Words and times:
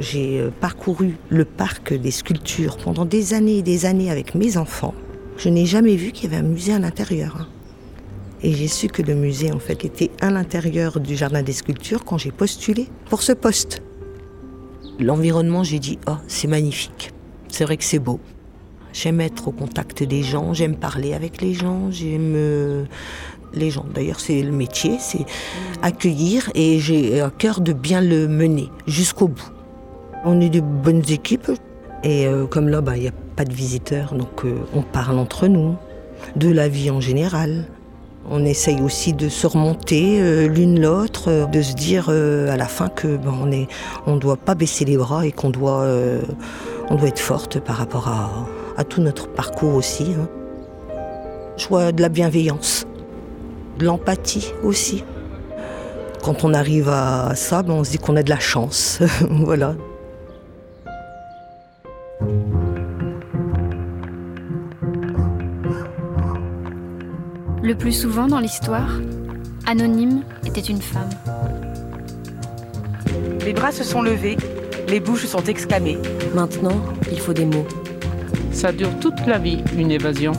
J'ai 0.00 0.40
euh, 0.40 0.50
parcouru 0.50 1.16
le 1.28 1.44
parc 1.44 1.92
des 1.92 2.10
sculptures 2.12 2.76
pendant 2.76 3.04
des 3.04 3.34
années 3.34 3.58
et 3.58 3.62
des 3.62 3.84
années 3.84 4.10
avec 4.10 4.34
mes 4.34 4.56
enfants. 4.56 4.94
Je 5.36 5.48
n'ai 5.48 5.66
jamais 5.66 5.96
vu 5.96 6.12
qu'il 6.12 6.30
y 6.30 6.34
avait 6.34 6.44
un 6.44 6.48
musée 6.48 6.72
à 6.72 6.78
l'intérieur. 6.78 7.36
hein. 7.40 7.48
Et 8.42 8.52
j'ai 8.52 8.68
su 8.68 8.86
que 8.86 9.02
le 9.02 9.14
musée, 9.14 9.50
en 9.52 9.58
fait, 9.58 9.84
était 9.84 10.10
à 10.20 10.30
l'intérieur 10.30 11.00
du 11.00 11.16
jardin 11.16 11.42
des 11.42 11.52
sculptures 11.52 12.04
quand 12.04 12.18
j'ai 12.18 12.30
postulé 12.30 12.86
pour 13.10 13.22
ce 13.22 13.32
poste. 13.32 13.82
L'environnement, 15.00 15.64
j'ai 15.64 15.80
dit, 15.80 15.98
oh, 16.06 16.16
c'est 16.28 16.46
magnifique. 16.46 17.12
C'est 17.48 17.64
vrai 17.64 17.76
que 17.76 17.84
c'est 17.84 17.98
beau. 17.98 18.20
J'aime 18.92 19.20
être 19.20 19.48
au 19.48 19.52
contact 19.52 20.02
des 20.04 20.22
gens, 20.22 20.54
j'aime 20.54 20.76
parler 20.76 21.14
avec 21.14 21.40
les 21.42 21.54
gens, 21.54 21.90
j'aime 21.90 22.34
euh, 22.36 22.84
les 23.52 23.70
gens. 23.70 23.86
D'ailleurs, 23.92 24.20
c'est 24.20 24.42
le 24.42 24.52
métier, 24.52 24.96
c'est 25.00 25.24
accueillir 25.82 26.50
et 26.54 26.78
j'ai 26.78 27.20
à 27.20 27.30
cœur 27.30 27.60
de 27.60 27.72
bien 27.72 28.00
le 28.00 28.28
mener 28.28 28.68
jusqu'au 28.86 29.28
bout. 29.28 29.50
On 30.24 30.40
est 30.40 30.50
de 30.50 30.60
bonnes 30.60 31.04
équipes 31.08 31.50
et 32.04 32.26
euh, 32.26 32.46
comme 32.46 32.68
là, 32.68 32.80
bah, 32.80 32.96
il 32.96 33.02
n'y 33.02 33.08
a 33.08 33.12
pas 33.36 33.44
de 33.44 33.52
visiteurs, 33.52 34.14
donc 34.14 34.44
euh, 34.44 34.56
on 34.74 34.82
parle 34.82 35.18
entre 35.18 35.48
nous, 35.48 35.74
de 36.36 36.50
la 36.50 36.68
vie 36.68 36.90
en 36.90 37.00
général. 37.00 37.64
On 38.30 38.44
essaye 38.44 38.82
aussi 38.82 39.14
de 39.14 39.28
se 39.28 39.46
remonter 39.46 40.20
euh, 40.20 40.48
l'une 40.48 40.80
l'autre, 40.80 41.48
de 41.50 41.62
se 41.62 41.74
dire 41.74 42.10
à 42.10 42.56
la 42.56 42.66
fin 42.66 42.88
que 42.88 43.16
ben, 43.16 43.32
on 43.32 44.12
on 44.12 44.16
doit 44.16 44.36
pas 44.36 44.54
baisser 44.54 44.84
les 44.84 44.96
bras 44.96 45.26
et 45.26 45.32
qu'on 45.32 45.50
doit, 45.50 45.86
être 47.02 47.18
forte 47.18 47.58
par 47.58 47.76
rapport 47.76 48.08
à, 48.08 48.84
tout 48.84 49.00
notre 49.00 49.28
parcours 49.28 49.74
aussi. 49.74 50.14
hein. 50.18 50.28
Je 51.56 51.66
vois 51.66 51.90
de 51.90 52.00
la 52.00 52.08
bienveillance, 52.08 52.86
de 53.78 53.86
l'empathie 53.86 54.52
aussi. 54.62 55.04
Quand 56.22 56.44
on 56.44 56.54
arrive 56.54 56.88
à 56.88 57.34
ça, 57.34 57.62
ben, 57.62 57.72
on 57.72 57.84
se 57.84 57.92
dit 57.92 57.98
qu'on 57.98 58.16
a 58.16 58.22
de 58.22 58.30
la 58.30 58.38
chance. 58.38 59.00
voilà. 59.30 59.74
Le 67.62 67.74
plus 67.74 67.92
souvent 67.92 68.26
dans 68.26 68.40
l'histoire, 68.40 68.88
Anonyme 69.66 70.22
était 70.46 70.60
une 70.60 70.80
femme. 70.80 71.10
Les 73.44 73.52
bras 73.52 73.72
se 73.72 73.84
sont 73.84 74.00
levés, 74.00 74.38
les 74.88 75.00
bouches 75.00 75.26
sont 75.26 75.42
exclamées. 75.44 75.98
Maintenant, 76.34 76.80
il 77.12 77.20
faut 77.20 77.34
des 77.34 77.44
mots. 77.44 77.66
Ça 78.52 78.72
dure 78.72 78.98
toute 79.00 79.26
la 79.26 79.38
vie, 79.38 79.62
une 79.76 79.90
évasion. 79.90 80.32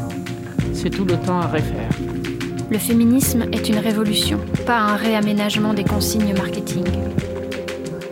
C'est 0.73 0.89
tout 0.89 1.05
le 1.05 1.17
temps 1.17 1.39
à 1.39 1.47
refaire. 1.47 1.89
Le 2.71 2.77
féminisme 2.77 3.43
est 3.51 3.69
une 3.69 3.77
révolution, 3.77 4.39
pas 4.65 4.79
un 4.79 4.95
réaménagement 4.95 5.73
des 5.73 5.83
consignes 5.83 6.33
marketing. 6.35 6.85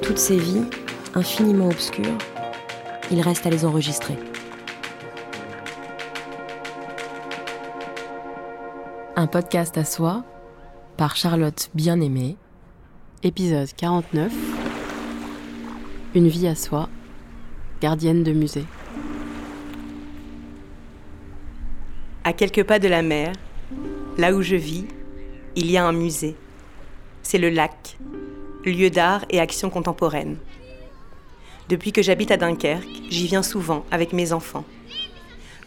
Toutes 0.02 0.20
ces 0.20 0.38
vies, 0.38 0.64
infiniment 1.16 1.70
obscures, 1.70 2.18
il 3.12 3.22
reste 3.22 3.46
à 3.46 3.50
les 3.50 3.66
enregistrer. 3.66 4.16
Un 9.16 9.28
podcast 9.28 9.78
à 9.78 9.86
soi 9.86 10.24
par 10.98 11.16
Charlotte 11.16 11.70
Bien-Aimée, 11.74 12.38
épisode 13.24 13.70
49. 13.76 14.34
Une 16.16 16.28
vie 16.28 16.48
à 16.48 16.56
soi, 16.56 16.90
gardienne 17.82 18.24
de 18.24 18.34
musée. 18.34 18.66
À 22.24 22.34
quelques 22.34 22.64
pas 22.64 22.80
de 22.80 22.88
la 22.88 23.02
mer, 23.02 23.32
là 24.18 24.34
où 24.34 24.42
je 24.42 24.56
vis, 24.56 24.86
il 25.56 25.72
y 25.72 25.78
a 25.78 25.86
un 25.86 25.94
musée. 25.94 26.36
C'est 27.24 27.38
le 27.38 27.50
lac, 27.50 27.98
lieu 28.66 28.90
d'art 28.90 29.26
et 29.30 29.40
action 29.40 29.70
contemporaine. 29.70 30.38
Depuis 31.70 31.92
que 31.92 32.02
j'habite 32.02 32.32
à 32.32 32.38
Dunkerque, 32.38 32.88
j'y 33.10 33.28
viens 33.28 33.44
souvent 33.44 33.84
avec 33.92 34.14
mes 34.14 34.32
enfants. 34.32 34.64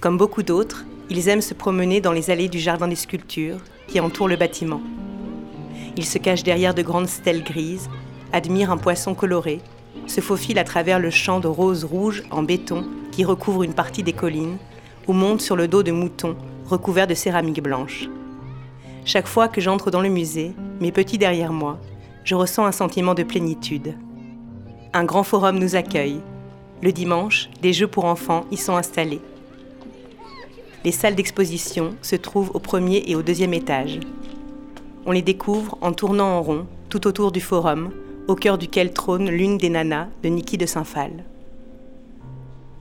Comme 0.01 0.17
beaucoup 0.17 0.43
d'autres, 0.43 0.87
ils 1.11 1.29
aiment 1.29 1.43
se 1.43 1.53
promener 1.53 2.01
dans 2.01 2.13
les 2.13 2.31
allées 2.31 2.49
du 2.49 2.59
jardin 2.59 2.89
des 2.89 2.97
sculptures 2.97 3.59
qui 3.87 4.01
entourent 4.01 4.29
le 4.29 4.37
bâtiment. 4.37 4.81
Ils 5.99 6.07
se 6.07 6.17
cachent 6.17 6.43
derrière 6.43 6.73
de 6.73 6.81
grandes 6.81 7.09
stèles 7.09 7.45
grises, 7.45 7.91
admirent 8.33 8.71
un 8.71 8.79
poisson 8.79 9.15
coloré, 9.15 9.61
se 10.07 10.23
faufilent 10.23 10.59
à 10.59 10.65
travers 10.65 11.01
le 11.01 11.11
champ 11.11 11.39
de 11.39 11.49
roses 11.49 11.85
rouges 11.85 12.23
en 12.31 12.43
béton 12.43 12.87
qui 13.13 13.25
recouvre 13.25 13.63
une 13.63 13.75
partie 13.75 14.03
des 14.03 14.15
collines, 14.15 14.57
ou 15.07 15.13
montent 15.13 15.43
sur 15.43 15.57
le 15.57 15.69
dos 15.69 15.83
de 15.83 15.93
moutons 15.93 16.37
recouverts 16.67 17.09
de 17.09 17.15
céramique 17.15 17.63
blanche. 17.63 18.09
Chaque 19.05 19.27
fois 19.27 19.49
que 19.49 19.61
j'entre 19.61 19.91
dans 19.91 20.01
le 20.01 20.09
musée, 20.09 20.53
mes 20.81 20.93
petits 20.93 21.19
derrière 21.19 21.53
moi, 21.53 21.79
je 22.25 22.35
ressens 22.35 22.65
un 22.65 22.73
sentiment 22.73 23.15
de 23.15 23.23
plénitude. 23.23 23.97
Un 24.93 25.05
grand 25.05 25.23
forum 25.23 25.57
nous 25.57 25.77
accueille. 25.77 26.21
Le 26.83 26.91
dimanche, 26.91 27.49
des 27.63 27.73
jeux 27.73 27.87
pour 27.87 28.07
enfants 28.07 28.45
y 28.51 28.57
sont 28.57 28.75
installés. 28.75 29.21
Les 30.85 30.91
salles 30.91 31.15
d'exposition 31.15 31.95
se 32.03 32.17
trouvent 32.17 32.51
au 32.55 32.59
premier 32.59 33.05
et 33.07 33.15
au 33.15 33.23
deuxième 33.23 33.55
étage. 33.55 34.01
On 35.07 35.13
les 35.13 35.23
découvre 35.23 35.79
en 35.81 35.93
tournant 35.93 36.39
en 36.39 36.43
rond 36.43 36.67
tout 36.89 37.07
autour 37.07 37.31
du 37.31 37.41
forum, 37.41 37.91
au 38.27 38.35
cœur 38.35 38.59
duquel 38.59 38.93
trône 38.93 39.31
l'une 39.31 39.59
des 39.59 39.69
nanas 39.69 40.09
de 40.25 40.29
Niki 40.29 40.59
de 40.59 40.67
Saint-Phal. 40.67 41.25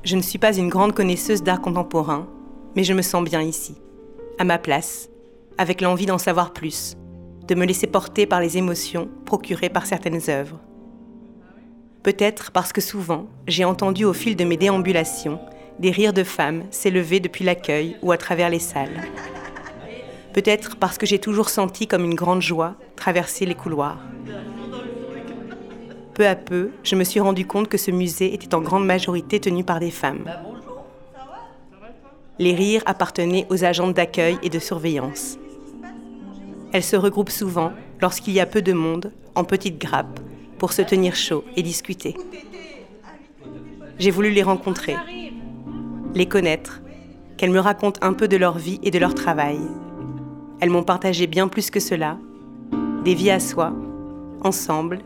Je 0.03 0.15
ne 0.15 0.23
suis 0.23 0.39
pas 0.39 0.57
une 0.57 0.69
grande 0.69 0.95
connaisseuse 0.95 1.43
d'art 1.43 1.61
contemporain, 1.61 2.27
mais 2.75 2.83
je 2.83 2.93
me 2.93 3.03
sens 3.03 3.23
bien 3.23 3.43
ici, 3.43 3.75
à 4.39 4.45
ma 4.45 4.57
place, 4.57 5.09
avec 5.59 5.81
l'envie 5.81 6.07
d'en 6.07 6.17
savoir 6.17 6.53
plus, 6.53 6.97
de 7.47 7.53
me 7.53 7.65
laisser 7.65 7.85
porter 7.85 8.25
par 8.25 8.39
les 8.41 8.57
émotions 8.57 9.09
procurées 9.25 9.69
par 9.69 9.85
certaines 9.85 10.21
œuvres. 10.29 10.59
Peut-être 12.03 12.51
parce 12.51 12.71
que 12.71 12.81
souvent, 12.81 13.27
j'ai 13.47 13.65
entendu 13.65 14.05
au 14.05 14.13
fil 14.13 14.35
de 14.35 14.45
mes 14.45 14.57
déambulations 14.57 15.39
des 15.79 15.91
rires 15.91 16.13
de 16.13 16.23
femmes 16.23 16.63
s'élever 16.71 17.19
depuis 17.19 17.45
l'accueil 17.45 17.97
ou 18.01 18.11
à 18.11 18.17
travers 18.17 18.49
les 18.49 18.59
salles. 18.59 19.07
Peut-être 20.33 20.75
parce 20.75 20.97
que 20.97 21.05
j'ai 21.05 21.19
toujours 21.19 21.49
senti 21.49 21.87
comme 21.87 22.05
une 22.05 22.15
grande 22.15 22.41
joie 22.41 22.75
traverser 22.95 23.45
les 23.45 23.55
couloirs. 23.55 23.99
Peu 26.13 26.27
à 26.27 26.35
peu, 26.35 26.71
je 26.83 26.95
me 26.95 27.03
suis 27.03 27.21
rendu 27.21 27.47
compte 27.47 27.69
que 27.69 27.77
ce 27.77 27.91
musée 27.91 28.33
était 28.33 28.53
en 28.53 28.61
grande 28.61 28.85
majorité 28.85 29.39
tenu 29.39 29.63
par 29.63 29.79
des 29.79 29.91
femmes. 29.91 30.25
Les 32.37 32.53
rires 32.53 32.83
appartenaient 32.85 33.47
aux 33.49 33.63
agentes 33.63 33.93
d'accueil 33.93 34.37
et 34.43 34.49
de 34.49 34.59
surveillance. 34.59 35.37
Elles 36.71 36.83
se 36.83 36.95
regroupent 36.95 37.29
souvent, 37.29 37.71
lorsqu'il 38.01 38.33
y 38.33 38.39
a 38.39 38.45
peu 38.45 38.61
de 38.61 38.73
monde, 38.73 39.11
en 39.35 39.43
petites 39.43 39.79
grappes, 39.79 40.19
pour 40.59 40.73
se 40.73 40.83
tenir 40.83 41.15
chaud 41.15 41.43
et 41.55 41.63
discuter. 41.63 42.15
J'ai 43.97 44.11
voulu 44.11 44.29
les 44.29 44.43
rencontrer, 44.43 44.95
les 46.13 46.27
connaître, 46.27 46.81
qu'elles 47.37 47.51
me 47.51 47.59
racontent 47.59 47.99
un 48.05 48.13
peu 48.13 48.27
de 48.27 48.37
leur 48.37 48.57
vie 48.57 48.79
et 48.83 48.91
de 48.91 48.99
leur 48.99 49.15
travail. 49.15 49.59
Elles 50.59 50.69
m'ont 50.69 50.83
partagé 50.83 51.25
bien 51.25 51.47
plus 51.47 51.71
que 51.71 51.79
cela, 51.79 52.17
des 53.03 53.15
vies 53.15 53.31
à 53.31 53.39
soi, 53.39 53.73
ensemble, 54.43 54.99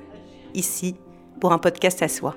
ici, 0.53 0.96
pour 1.40 1.53
un 1.53 1.59
podcast 1.59 2.02
à 2.02 2.08
soi. 2.08 2.36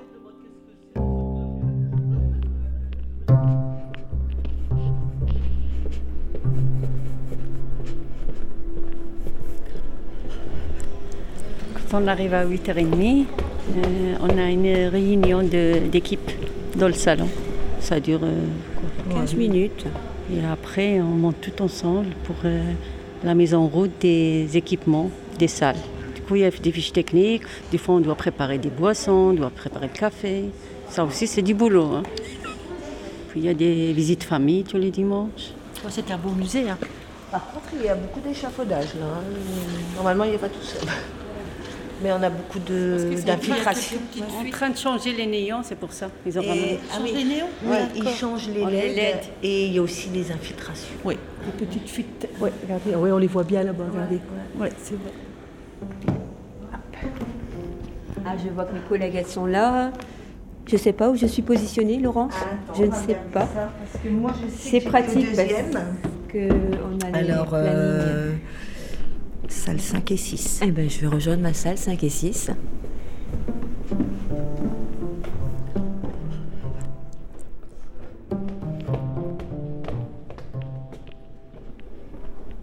Quand 11.89 12.01
on 12.03 12.07
arrive 12.07 12.33
à 12.33 12.45
8h30, 12.45 13.25
euh, 13.77 14.15
on 14.21 14.37
a 14.37 14.49
une 14.49 14.87
réunion 14.87 15.41
d'équipe 15.43 16.29
dans 16.75 16.87
le 16.87 16.93
salon. 16.93 17.27
Ça 17.79 17.99
dure 17.99 18.19
euh, 18.23 18.43
quoi, 19.09 19.15
15 19.21 19.35
minutes. 19.35 19.85
Et 20.33 20.43
après, 20.45 20.99
on 20.99 21.05
monte 21.05 21.39
tout 21.41 21.61
ensemble 21.61 22.07
pour 22.25 22.35
euh, 22.43 22.61
la 23.23 23.33
mise 23.33 23.53
en 23.55 23.65
route 23.67 23.91
des 24.01 24.49
équipements 24.57 25.09
des 25.39 25.47
salles. 25.47 25.77
Du 26.15 26.21
coup, 26.21 26.35
il 26.35 26.41
y 26.41 26.45
a 26.45 26.51
des 26.51 26.71
fiches 26.71 26.91
techniques. 26.91 27.43
Des 27.71 27.77
fois, 27.77 27.95
on 27.95 27.99
doit 28.01 28.15
préparer 28.15 28.57
des 28.57 28.69
boissons, 28.69 29.11
on 29.31 29.33
doit 29.33 29.49
préparer 29.49 29.87
le 29.93 29.97
café. 29.97 30.45
Ça 30.89 31.05
aussi, 31.05 31.25
c'est 31.27 31.41
du 31.41 31.53
boulot. 31.53 31.85
hein. 31.95 32.03
Puis 33.29 33.39
il 33.41 33.45
y 33.45 33.49
a 33.49 33.53
des 33.53 33.93
visites 33.93 34.23
famille 34.23 34.63
tous 34.63 34.77
les 34.77 34.91
dimanches. 34.91 35.51
C'est 35.89 36.11
un 36.11 36.17
beau 36.17 36.31
musée. 36.31 36.69
Hein. 36.69 36.77
Par 37.31 37.45
contre, 37.51 37.67
il 37.79 37.85
y 37.85 37.89
a 37.89 37.95
beaucoup 37.95 38.19
d'échafaudage 38.19 38.95
là. 38.99 39.05
hein. 39.05 39.23
Normalement, 39.95 40.23
il 40.25 40.31
n'y 40.31 40.35
a 40.35 40.39
pas 40.39 40.49
tout 40.49 40.61
seul. 40.61 40.81
Mais 42.03 42.11
on 42.11 42.21
a 42.21 42.29
beaucoup 42.29 42.59
de- 42.59 43.15
d'infiltration. 43.25 43.97
En 44.39 44.49
train 44.51 44.69
de 44.69 44.77
changer 44.77 45.13
les 45.13 45.25
néons, 45.25 45.61
c'est 45.63 45.75
pour 45.77 45.91
ça. 45.91 46.09
Ils 46.25 46.37
ont 46.37 46.43
Et- 46.43 46.47
ramené. 46.47 46.79
ah 46.93 46.97
oui. 47.03 47.11
les 47.15 47.23
néons 47.23 47.45
Ouais, 47.65 47.79
ils 47.95 48.07
changent 48.09 48.49
les 48.53 48.61
Oh, 48.63 48.69
les 48.69 48.81
LED, 48.89 48.95
LED. 48.95 49.15
et 49.41 49.65
il 49.65 49.73
y 49.73 49.79
a 49.79 49.81
aussi 49.81 50.09
les 50.13 50.31
infiltrations. 50.31 50.93
Oui. 51.03 51.17
Des 51.57 51.65
petites 51.65 51.89
fuites. 51.89 52.27
Ouais, 52.39 52.51
regardez. 52.63 52.95
Oui, 52.95 53.11
on 53.11 53.17
les 53.17 53.27
voit 53.27 53.43
bien 53.43 53.63
là-bas. 53.63 53.85
Regardez. 53.91 54.19
Ouais, 54.59 54.69
c'est 54.77 54.93
vrai. 54.95 55.11
Ah, 58.25 58.31
je 58.43 58.49
vois 58.49 58.65
que 58.65 58.73
mes 58.73 58.79
collègues 58.81 59.15
elles 59.15 59.25
sont 59.25 59.45
là. 59.45 59.91
Je 60.67 60.73
ne 60.75 60.79
sais 60.79 60.91
pas 60.91 61.09
où 61.09 61.15
je 61.15 61.25
suis 61.25 61.41
positionnée, 61.41 61.97
Laurence. 61.97 62.33
je 62.77 62.83
ne 62.83 62.91
sais 62.91 63.17
pas. 63.31 63.47
C'est 64.57 64.81
pratique 64.81 65.33
parce 65.35 65.47
que 66.27 66.49
on 66.49 67.05
a 67.07 67.21
les- 67.21 67.31
Alors, 67.31 67.51
la 67.53 67.57
euh, 67.59 68.31
salle 69.51 69.79
5 69.79 70.11
et 70.11 70.17
6. 70.17 70.59
Eh 70.63 70.71
ben, 70.71 70.89
je 70.89 70.99
vais 71.01 71.07
rejoindre 71.07 71.43
ma 71.43 71.53
salle 71.53 71.77
5 71.77 72.03
et 72.03 72.09
6. 72.09 72.51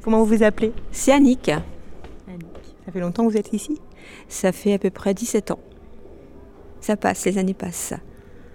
Comment 0.03 0.19
vous 0.19 0.37
vous 0.37 0.43
appelez? 0.43 0.73
C'est 0.93 1.13
Annick. 1.13 1.49
Annick. 1.49 1.65
Ça 2.85 2.93
fait 2.93 3.01
longtemps 3.01 3.27
que 3.27 3.33
vous 3.33 3.39
êtes 3.39 3.53
ici? 3.53 3.81
Ça 4.29 4.53
fait 4.53 4.75
à 4.75 4.79
peu 4.79 4.91
près 4.91 5.15
17 5.15 5.51
ans. 5.51 5.61
Ça 6.81 6.97
passe, 6.97 7.25
les 7.25 7.39
années 7.39 7.55
passent. 7.55 7.95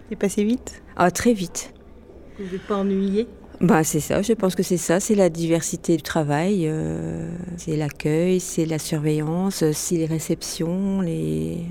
C'est 0.10 0.16
passé 0.16 0.44
vite? 0.44 0.84
Ah, 0.96 1.10
très 1.10 1.34
vite. 1.34 1.74
Vous 2.38 2.46
n'êtes 2.52 2.68
pas 2.68 2.78
ennuyée 2.78 3.28
bah, 3.62 3.84
c'est 3.84 4.00
ça, 4.00 4.22
je 4.22 4.32
pense 4.32 4.56
que 4.56 4.64
c'est 4.64 4.78
ça, 4.78 5.02
c'est 5.02 5.16
la 5.16 5.30
diversité 5.30 5.98
du 5.98 6.02
travail, 6.02 6.62
euh, 6.64 7.30
c'est 7.58 7.76
l'accueil, 7.76 8.40
c'est 8.40 8.66
la 8.66 8.80
surveillance, 8.80 9.70
c'est 9.74 9.96
les 9.96 10.06
réceptions, 10.06 11.00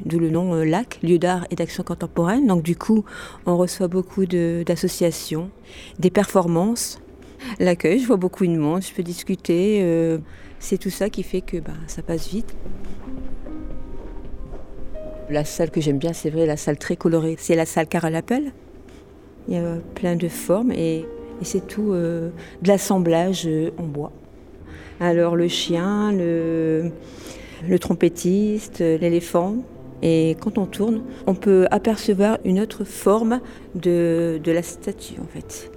d'où 0.04 0.18
le 0.18 0.28
nom 0.28 0.54
euh, 0.54 0.64
LAC, 0.64 0.98
lieu 1.02 1.18
d'art 1.18 1.46
et 1.50 1.54
d'action 1.54 1.82
contemporaine. 1.84 2.46
Donc 2.46 2.62
du 2.62 2.76
coup, 2.76 3.06
on 3.46 3.56
reçoit 3.56 3.88
beaucoup 3.88 4.26
d'associations, 4.26 5.48
des 5.98 6.10
performances, 6.10 7.00
l'accueil, 7.58 8.00
je 8.00 8.06
vois 8.06 8.18
beaucoup 8.18 8.46
de 8.46 8.58
monde, 8.58 8.82
je 8.82 8.92
peux 8.92 9.02
discuter, 9.02 9.78
euh, 9.80 10.18
c'est 10.58 10.76
tout 10.76 10.90
ça 10.90 11.08
qui 11.08 11.22
fait 11.22 11.40
que 11.40 11.56
bah, 11.56 11.72
ça 11.86 12.02
passe 12.02 12.28
vite. 12.28 12.54
La 15.30 15.46
salle 15.46 15.70
que 15.70 15.80
j'aime 15.80 15.98
bien, 15.98 16.12
c'est 16.12 16.28
vrai, 16.28 16.44
la 16.44 16.58
salle 16.58 16.76
très 16.76 16.96
colorée, 16.96 17.36
c'est 17.38 17.54
la 17.54 17.64
salle 17.64 17.86
Carole 17.86 18.14
Appel. 18.14 18.52
Il 19.48 19.54
y 19.54 19.56
a 19.56 19.76
plein 19.94 20.16
de 20.16 20.28
formes 20.28 20.72
et, 20.72 21.06
et 21.40 21.44
c'est 21.44 21.66
tout 21.66 21.92
euh, 21.92 22.30
de 22.62 22.68
l'assemblage 22.68 23.46
euh, 23.46 23.70
en 23.78 23.84
bois. 23.84 24.12
Alors 25.00 25.36
le 25.36 25.48
chien, 25.48 26.12
le, 26.12 26.90
le 27.66 27.78
trompettiste, 27.78 28.80
l'éléphant. 28.80 29.56
Et 30.00 30.36
quand 30.40 30.58
on 30.58 30.66
tourne, 30.66 31.02
on 31.26 31.34
peut 31.34 31.66
apercevoir 31.70 32.38
une 32.44 32.60
autre 32.60 32.84
forme 32.84 33.40
de, 33.74 34.40
de 34.42 34.52
la 34.52 34.62
statue 34.62 35.20
en 35.20 35.26
fait. 35.26 35.70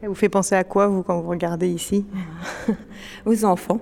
Ça 0.00 0.08
vous 0.08 0.14
fait 0.14 0.28
penser 0.28 0.54
à 0.54 0.64
quoi, 0.64 0.86
vous, 0.86 1.02
quand 1.02 1.20
vous 1.20 1.28
regardez 1.28 1.68
ici? 1.68 2.06
Aux 3.26 3.44
enfants. 3.44 3.80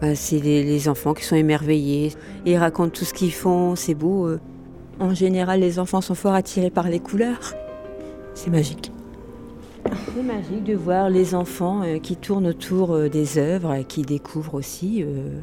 Bah, 0.00 0.14
c'est 0.14 0.38
les, 0.38 0.62
les 0.62 0.88
enfants 0.88 1.14
qui 1.14 1.24
sont 1.24 1.36
émerveillés. 1.36 2.12
Ils 2.44 2.56
racontent 2.56 2.90
tout 2.90 3.04
ce 3.04 3.14
qu'ils 3.14 3.32
font, 3.32 3.76
c'est 3.76 3.94
beau. 3.94 4.28
En 5.00 5.14
général, 5.14 5.60
les 5.60 5.78
enfants 5.78 6.00
sont 6.00 6.14
fort 6.14 6.34
attirés 6.34 6.70
par 6.70 6.88
les 6.88 7.00
couleurs. 7.00 7.54
C'est 8.34 8.50
magique. 8.50 8.92
C'est 10.14 10.22
magique 10.22 10.64
de 10.64 10.74
voir 10.74 11.08
les 11.10 11.34
enfants 11.34 11.82
euh, 11.82 11.98
qui 11.98 12.16
tournent 12.16 12.46
autour 12.46 12.92
euh, 12.92 13.08
des 13.08 13.38
œuvres 13.38 13.82
qui 13.86 14.02
découvrent 14.02 14.54
aussi 14.54 15.02
euh, 15.02 15.40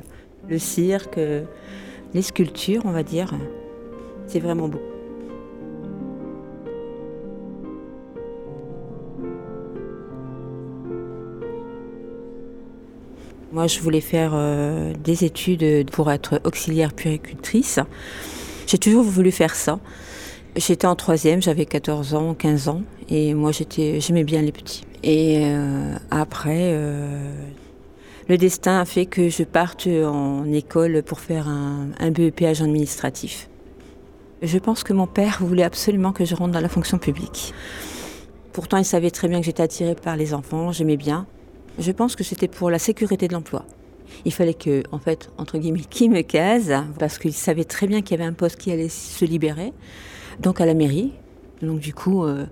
le 0.49 0.59
cirque, 0.59 1.19
les 2.13 2.21
sculptures, 2.21 2.81
on 2.85 2.91
va 2.91 3.03
dire. 3.03 3.33
C'est 4.27 4.39
vraiment 4.39 4.67
beau. 4.67 4.81
Moi, 13.51 13.67
je 13.67 13.79
voulais 13.79 14.01
faire 14.01 14.33
des 15.03 15.23
études 15.23 15.89
pour 15.89 16.11
être 16.11 16.41
auxiliaire 16.43 16.93
puéricultrice. 16.93 17.79
J'ai 18.67 18.77
toujours 18.77 19.03
voulu 19.03 19.31
faire 19.31 19.55
ça. 19.55 19.79
J'étais 20.57 20.87
en 20.87 20.95
troisième, 20.95 21.41
j'avais 21.41 21.65
14 21.65 22.13
ans, 22.13 22.33
15 22.33 22.69
ans, 22.69 22.81
et 23.09 23.33
moi 23.33 23.51
j'aimais 23.51 24.23
bien 24.23 24.41
les 24.41 24.51
petits. 24.51 24.83
Et 25.03 25.41
euh, 25.43 25.95
après, 26.09 26.71
euh, 26.73 27.31
le 28.27 28.37
destin 28.37 28.79
a 28.79 28.85
fait 28.85 29.05
que 29.05 29.29
je 29.29 29.43
parte 29.43 29.87
en 29.87 30.51
école 30.51 31.03
pour 31.03 31.19
faire 31.19 31.47
un, 31.47 31.89
un 31.99 32.11
BEP 32.11 32.41
agent 32.41 32.65
administratif. 32.65 33.49
Je 34.41 34.57
pense 34.57 34.83
que 34.83 34.93
mon 34.93 35.07
père 35.07 35.37
voulait 35.41 35.63
absolument 35.63 36.11
que 36.11 36.25
je 36.25 36.35
rentre 36.35 36.53
dans 36.53 36.59
la 36.59 36.69
fonction 36.69 36.97
publique. 36.97 37.53
Pourtant, 38.51 38.77
il 38.77 38.85
savait 38.85 39.11
très 39.11 39.27
bien 39.27 39.39
que 39.39 39.45
j'étais 39.45 39.63
attirée 39.63 39.95
par 39.95 40.15
les 40.15 40.33
enfants, 40.33 40.71
j'aimais 40.71 40.97
bien. 40.97 41.27
Je 41.77 41.91
pense 41.91 42.15
que 42.15 42.23
c'était 42.23 42.47
pour 42.47 42.69
la 42.69 42.79
sécurité 42.79 43.27
de 43.27 43.33
l'emploi. 43.33 43.65
Il 44.23 44.33
fallait 44.33 44.53
que, 44.53 44.83
en 44.91 44.99
fait, 44.99 45.29
entre 45.37 45.57
guillemets, 45.57 45.81
qui 45.89 46.09
me 46.09 46.21
case, 46.21 46.73
parce 46.99 47.17
qu'il 47.17 47.33
savait 47.33 47.65
très 47.65 47.87
bien 47.87 48.01
qu'il 48.01 48.17
y 48.17 48.21
avait 48.21 48.29
un 48.29 48.33
poste 48.33 48.57
qui 48.57 48.71
allait 48.71 48.89
se 48.89 49.25
libérer, 49.25 49.73
donc 50.39 50.61
à 50.61 50.65
la 50.65 50.73
mairie. 50.73 51.11
Donc 51.61 51.79
du 51.79 51.93
coup, 51.93 52.23
euh, 52.23 52.45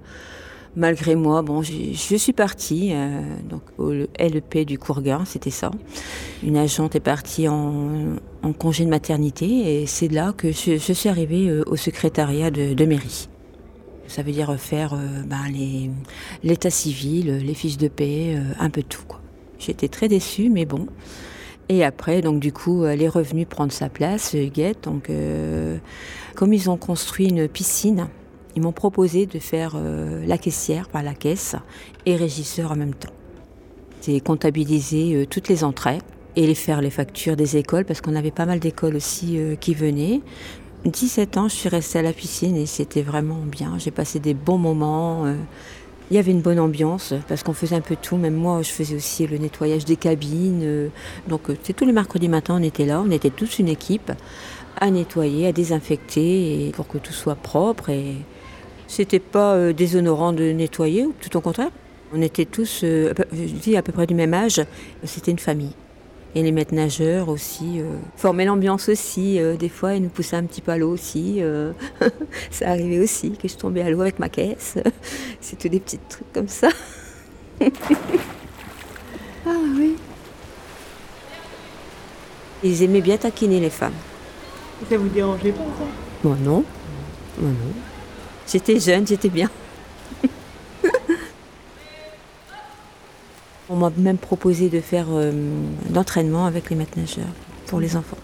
malgré 0.75 1.15
moi, 1.15 1.43
je 1.61 2.15
suis 2.15 2.33
partie, 2.33 2.91
euh, 2.93 3.21
au 3.77 3.91
LEP 3.91 4.65
du 4.65 4.77
Courguin, 4.77 5.23
c'était 5.25 5.51
ça. 5.51 5.71
Une 6.43 6.57
agente 6.57 6.95
est 6.95 6.99
partie 6.99 7.47
en, 7.47 8.15
congé 8.57 8.85
de 8.85 8.89
maternité, 8.89 9.81
et 9.81 9.85
c'est 9.85 10.09
là 10.09 10.33
que 10.35 10.51
je, 10.51 10.77
suis 10.77 11.09
arrivée 11.09 11.49
euh, 11.49 11.63
au 11.67 11.75
secrétariat 11.75 12.51
de, 12.51 12.85
mairie. 12.85 13.29
Ça 14.07 14.21
veut 14.21 14.31
dire 14.31 14.53
faire 14.59 14.93
euh, 14.93 15.23
ben, 15.25 15.43
l'état 16.43 16.69
civil, 16.69 17.37
les 17.37 17.53
fiches 17.53 17.77
de 17.77 17.87
paix, 17.87 18.37
un 18.59 18.69
peu 18.69 18.83
tout. 18.83 19.01
J'étais 19.59 19.87
très 19.87 20.07
déçue, 20.07 20.49
mais 20.49 20.65
bon. 20.65 20.87
Et 21.69 21.85
après, 21.85 22.21
donc 22.21 22.41
du 22.41 22.51
coup, 22.51 22.83
elle 22.83 23.01
est 23.01 23.07
revenue 23.07 23.45
prendre 23.45 23.71
sa 23.71 23.87
place, 23.87 24.33
Huguette. 24.33 24.83
Donc, 24.83 25.09
comme 26.35 26.53
ils 26.53 26.69
ont 26.69 26.75
construit 26.75 27.29
une 27.29 27.47
piscine, 27.47 28.09
ils 28.55 28.61
m'ont 28.61 28.71
proposé 28.71 29.25
de 29.25 29.39
faire 29.39 29.73
euh, 29.75 30.23
la 30.25 30.37
caissière 30.37 30.87
par 30.89 31.03
la 31.03 31.13
caisse 31.13 31.55
et 32.05 32.15
régisseur 32.15 32.71
en 32.71 32.75
même 32.75 32.93
temps. 32.93 33.13
C'est 34.01 34.19
comptabiliser 34.19 35.15
euh, 35.15 35.25
toutes 35.25 35.49
les 35.49 35.63
entrées 35.63 35.99
et 36.35 36.45
les 36.45 36.55
faire 36.55 36.81
les 36.81 36.89
factures 36.89 37.35
des 37.35 37.57
écoles, 37.57 37.85
parce 37.85 38.01
qu'on 38.01 38.15
avait 38.15 38.31
pas 38.31 38.45
mal 38.45 38.59
d'écoles 38.59 38.95
aussi 38.95 39.37
euh, 39.37 39.55
qui 39.55 39.73
venaient. 39.73 40.21
17 40.85 41.37
ans, 41.37 41.47
je 41.47 41.55
suis 41.55 41.69
restée 41.69 41.99
à 41.99 42.01
la 42.01 42.13
piscine 42.13 42.55
et 42.57 42.65
c'était 42.65 43.01
vraiment 43.01 43.39
bien. 43.45 43.77
J'ai 43.77 43.91
passé 43.91 44.19
des 44.19 44.33
bons 44.33 44.57
moments. 44.57 45.25
il 46.11 46.15
y 46.17 46.19
avait 46.19 46.33
une 46.33 46.41
bonne 46.41 46.59
ambiance 46.59 47.13
parce 47.29 47.41
qu'on 47.41 47.53
faisait 47.53 47.77
un 47.77 47.81
peu 47.81 47.95
tout. 47.95 48.17
Même 48.17 48.33
moi, 48.33 48.61
je 48.63 48.69
faisais 48.69 48.93
aussi 48.93 49.25
le 49.25 49.37
nettoyage 49.37 49.85
des 49.85 49.95
cabines. 49.95 50.89
Donc, 51.29 51.43
c'est 51.63 51.71
tous 51.71 51.85
les 51.85 51.93
mercredis 51.93 52.27
matins, 52.27 52.57
on 52.59 52.63
était 52.63 52.85
là. 52.85 53.01
On 53.01 53.11
était 53.11 53.29
tous 53.29 53.59
une 53.59 53.69
équipe 53.69 54.11
à 54.75 54.91
nettoyer, 54.91 55.47
à 55.47 55.53
désinfecter 55.53 56.73
pour 56.75 56.89
que 56.89 56.97
tout 56.97 57.13
soit 57.13 57.35
propre. 57.35 57.89
Et 57.89 58.17
c'était 58.87 59.19
pas 59.19 59.53
euh, 59.55 59.73
déshonorant 59.73 60.33
de 60.33 60.43
nettoyer, 60.51 61.05
ou 61.05 61.13
tout 61.21 61.35
au 61.37 61.41
contraire. 61.41 61.69
On 62.13 62.21
était 62.21 62.45
tous, 62.45 62.81
euh, 62.83 63.13
je 63.33 63.53
dis 63.53 63.75
à 63.75 63.81
peu 63.81 63.91
près 63.91 64.05
du 64.05 64.13
même 64.13 64.33
âge. 64.33 64.61
C'était 65.03 65.31
une 65.31 65.39
famille. 65.39 65.73
Et 66.35 66.41
les 66.41 66.51
maîtres 66.51 66.73
nageurs 66.73 67.29
aussi 67.29 67.79
euh, 67.79 67.95
formaient 68.15 68.45
l'ambiance 68.45 68.89
aussi. 68.89 69.39
euh, 69.39 69.55
des 69.55 69.69
fois, 69.69 69.93
ils 69.93 70.01
nous 70.01 70.09
poussaient 70.09 70.35
un 70.35 70.43
petit 70.43 70.61
peu 70.61 70.71
à 70.71 70.77
l'eau 70.77 70.91
aussi. 70.91 71.37
euh, 71.39 71.73
ça 72.51 72.69
arrivait 72.69 72.99
aussi 72.99 73.31
que 73.31 73.47
je 73.47 73.55
tombais 73.55 73.81
à 73.81 73.89
l'eau 73.89 74.01
avec 74.01 74.17
ma 74.19 74.29
caisse. 74.29 74.77
C'était 75.41 75.69
des 75.69 75.79
petits 75.79 75.99
trucs 76.09 76.31
comme 76.33 76.47
ça. 76.47 76.69
ah 77.61 79.59
oui. 79.77 79.95
Ils 82.63 82.81
aimaient 82.81 83.01
bien 83.01 83.17
taquiner 83.17 83.59
les 83.59 83.69
femmes. 83.69 83.93
Ça 84.89 84.97
vous 84.97 85.09
dérangeait 85.09 85.51
pas 85.51 85.59
ça? 85.59 85.85
Moi 86.23 86.37
non. 86.43 86.63
Moi 87.39 87.51
non. 87.51 87.73
J'étais 88.47 88.79
jeune, 88.79 89.05
j'étais 89.07 89.29
bien. 89.29 89.49
On 93.69 93.75
m'a 93.77 93.91
même 93.97 94.17
proposé 94.17 94.69
de 94.69 94.79
faire 94.81 95.05
euh, 95.11 95.31
d'entraînement 95.89 96.45
avec 96.45 96.69
les 96.69 96.75
maîtres 96.75 96.97
nageurs 96.97 97.31
pour 97.67 97.79
les 97.79 97.95
enfants. 97.95 98.17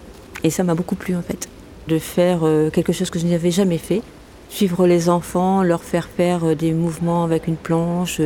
Et 0.44 0.50
ça 0.50 0.64
m'a 0.64 0.76
beaucoup 0.76 0.96
plu 0.96 1.16
en 1.16 1.22
fait. 1.22 1.48
De 1.88 1.98
faire 1.98 2.40
euh, 2.44 2.70
quelque 2.70 2.92
chose 2.94 3.10
que 3.10 3.20
je 3.20 3.26
n'avais 3.26 3.52
jamais 3.52 3.78
fait. 3.78 4.02
Suivre 4.50 4.86
les 4.86 5.10
enfants, 5.10 5.64
leur 5.64 5.84
faire 5.84 6.08
faire 6.10 6.44
euh, 6.46 6.56
des 6.56 6.74
mouvements 6.74 7.24
avec 7.24 7.48
une 7.48 7.56
planche. 7.56 8.20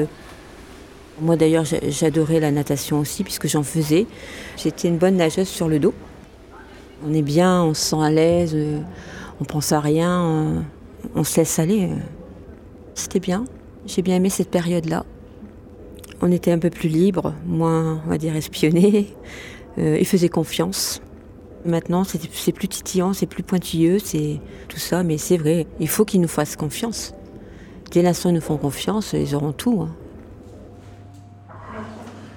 Moi 1.21 1.35
d'ailleurs 1.35 1.65
j'a- 1.65 1.87
j'adorais 1.87 2.39
la 2.39 2.51
natation 2.51 2.99
aussi 2.99 3.23
puisque 3.23 3.47
j'en 3.47 3.63
faisais. 3.63 4.07
J'étais 4.57 4.87
une 4.87 4.97
bonne 4.97 5.15
nageuse 5.17 5.47
sur 5.47 5.67
le 5.69 5.79
dos. 5.79 5.93
On 7.07 7.13
est 7.13 7.21
bien, 7.21 7.61
on 7.63 7.73
se 7.75 7.81
sent 7.89 8.01
à 8.01 8.09
l'aise, 8.09 8.53
euh, 8.55 8.79
on 9.39 9.43
pense 9.45 9.71
à 9.71 9.79
rien, 9.79 10.63
on 11.15 11.23
se 11.23 11.37
laisse 11.37 11.59
aller. 11.59 11.89
C'était 12.95 13.19
bien. 13.19 13.45
J'ai 13.85 14.01
bien 14.01 14.15
aimé 14.15 14.29
cette 14.29 14.49
période-là. 14.49 15.05
On 16.21 16.31
était 16.31 16.51
un 16.51 16.59
peu 16.59 16.69
plus 16.69 16.89
libre, 16.89 17.33
moins, 17.45 18.01
on 18.05 18.09
va 18.09 18.17
dire, 18.17 18.35
espionné. 18.35 19.13
Euh, 19.77 19.97
ils 19.99 20.05
faisaient 20.07 20.29
confiance. 20.29 21.01
Maintenant, 21.65 22.03
c'est 22.03 22.51
plus 22.51 22.67
titillant, 22.67 23.13
c'est 23.13 23.25
plus 23.25 23.41
pointilleux, 23.41 23.97
c'est 23.99 24.39
tout 24.67 24.77
ça, 24.77 25.01
mais 25.03 25.17
c'est 25.17 25.37
vrai, 25.37 25.65
il 25.79 25.87
faut 25.87 26.05
qu'ils 26.05 26.21
nous 26.21 26.27
fassent 26.27 26.55
confiance. 26.55 27.13
Dès 27.91 28.01
l'instant 28.01 28.29
où 28.29 28.31
ils 28.31 28.35
nous 28.35 28.41
font 28.41 28.57
confiance, 28.57 29.13
ils 29.13 29.33
auront 29.33 29.53
tout. 29.53 29.81
hein. 29.81 29.95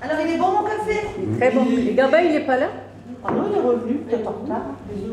Alors 0.00 0.18
il 0.24 0.34
est 0.34 0.38
bon 0.38 0.52
mon 0.52 0.62
café? 0.62 1.00
Très 1.38 1.50
bon. 1.50 1.66
Et 1.76 1.94
Gabin, 1.94 2.20
il 2.20 2.32
n'est 2.32 2.46
pas 2.46 2.56
là? 2.56 2.68
Ah 3.28 3.32
non, 3.32 3.44
il 3.50 3.56
est 3.56 3.60
revenu, 3.60 3.94
peut-être 3.98 4.28
en 4.28 4.32
retard. 4.42 4.62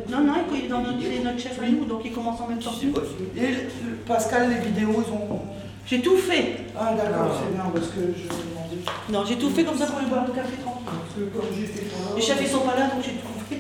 Non, 0.10 0.20
non, 0.22 0.34
il 0.54 0.66
est 0.66 0.68
dans 0.68 0.82
notre, 0.82 1.24
notre 1.24 1.40
chef 1.40 1.60
à 1.62 1.68
nous, 1.68 1.86
donc 1.86 2.02
il 2.06 2.12
commence 2.12 2.40
en 2.42 2.48
même 2.48 2.60
temps. 2.60 2.72
que 2.72 2.86
nous. 2.86 2.94
Et 3.36 3.48
le- 3.52 3.96
Pascal, 4.06 4.50
les 4.50 4.60
vidéos, 4.70 5.04
ils 5.06 5.12
ont. 5.14 5.40
J'ai 5.86 6.02
tout 6.02 6.18
fait. 6.18 6.58
Ah, 6.80 6.94
d'accord, 6.96 7.32
c'est 7.40 7.54
bien 7.54 7.66
parce 7.74 7.88
que 7.88 8.00
je 8.00 8.24
me 8.24 8.44
demandais. 8.50 8.84
Non, 9.10 9.26
j'ai 9.26 9.36
tout 9.36 9.50
fait 9.50 9.64
comme 9.64 9.78
ça 9.78 9.86
pour 9.88 9.98
aller 10.00 10.08
boire 10.08 10.26
le 10.28 10.34
café 10.34 10.56
tranquille. 10.58 10.86
Parce 10.86 11.16
que 11.16 11.24
comme 11.36 11.50
j'étais 11.56 11.86
pas 11.90 12.00
là. 12.10 12.16
Les 12.16 12.22
chefs 12.22 12.42
ils 12.42 12.48
sont 12.48 12.62
pas 12.62 12.76
là, 12.78 12.88
donc 12.88 13.04
j'ai 13.04 13.14
tout 13.14 13.28
fait. 13.50 13.60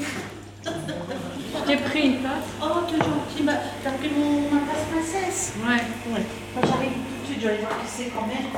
J'ai 1.67 1.77
pris 1.77 2.07
une 2.07 2.17
place. 2.17 2.43
Oh, 2.61 2.79
t'es 2.87 2.97
gentil, 2.97 3.45
t'as 3.83 3.91
pris 3.91 4.09
mon, 4.09 4.41
ma 4.51 4.61
place 4.65 4.83
princesse. 4.91 5.53
Ouais. 5.59 5.81
Ouais. 6.13 6.23
Moi 6.55 6.63
j'arrive 6.65 6.91
tout 6.91 7.21
de 7.21 7.25
suite, 7.25 7.39
je 7.41 7.47
vais 7.47 7.53
aller 7.53 7.61
voir 7.61 7.71
qui 7.79 7.87
c'est 7.87 8.09
quand 8.09 8.27
même. 8.27 8.51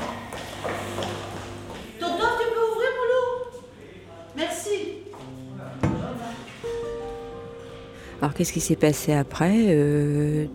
Tonton, 1.99 2.29
tu 2.39 2.45
peux 2.53 2.65
ouvrir, 2.71 2.89
Moulou 2.97 3.61
Alors 8.25 8.33
qu'est-ce 8.33 8.53
qui 8.53 8.59
s'est 8.59 8.75
passé 8.75 9.13
après 9.13 9.53
je, 9.55 10.47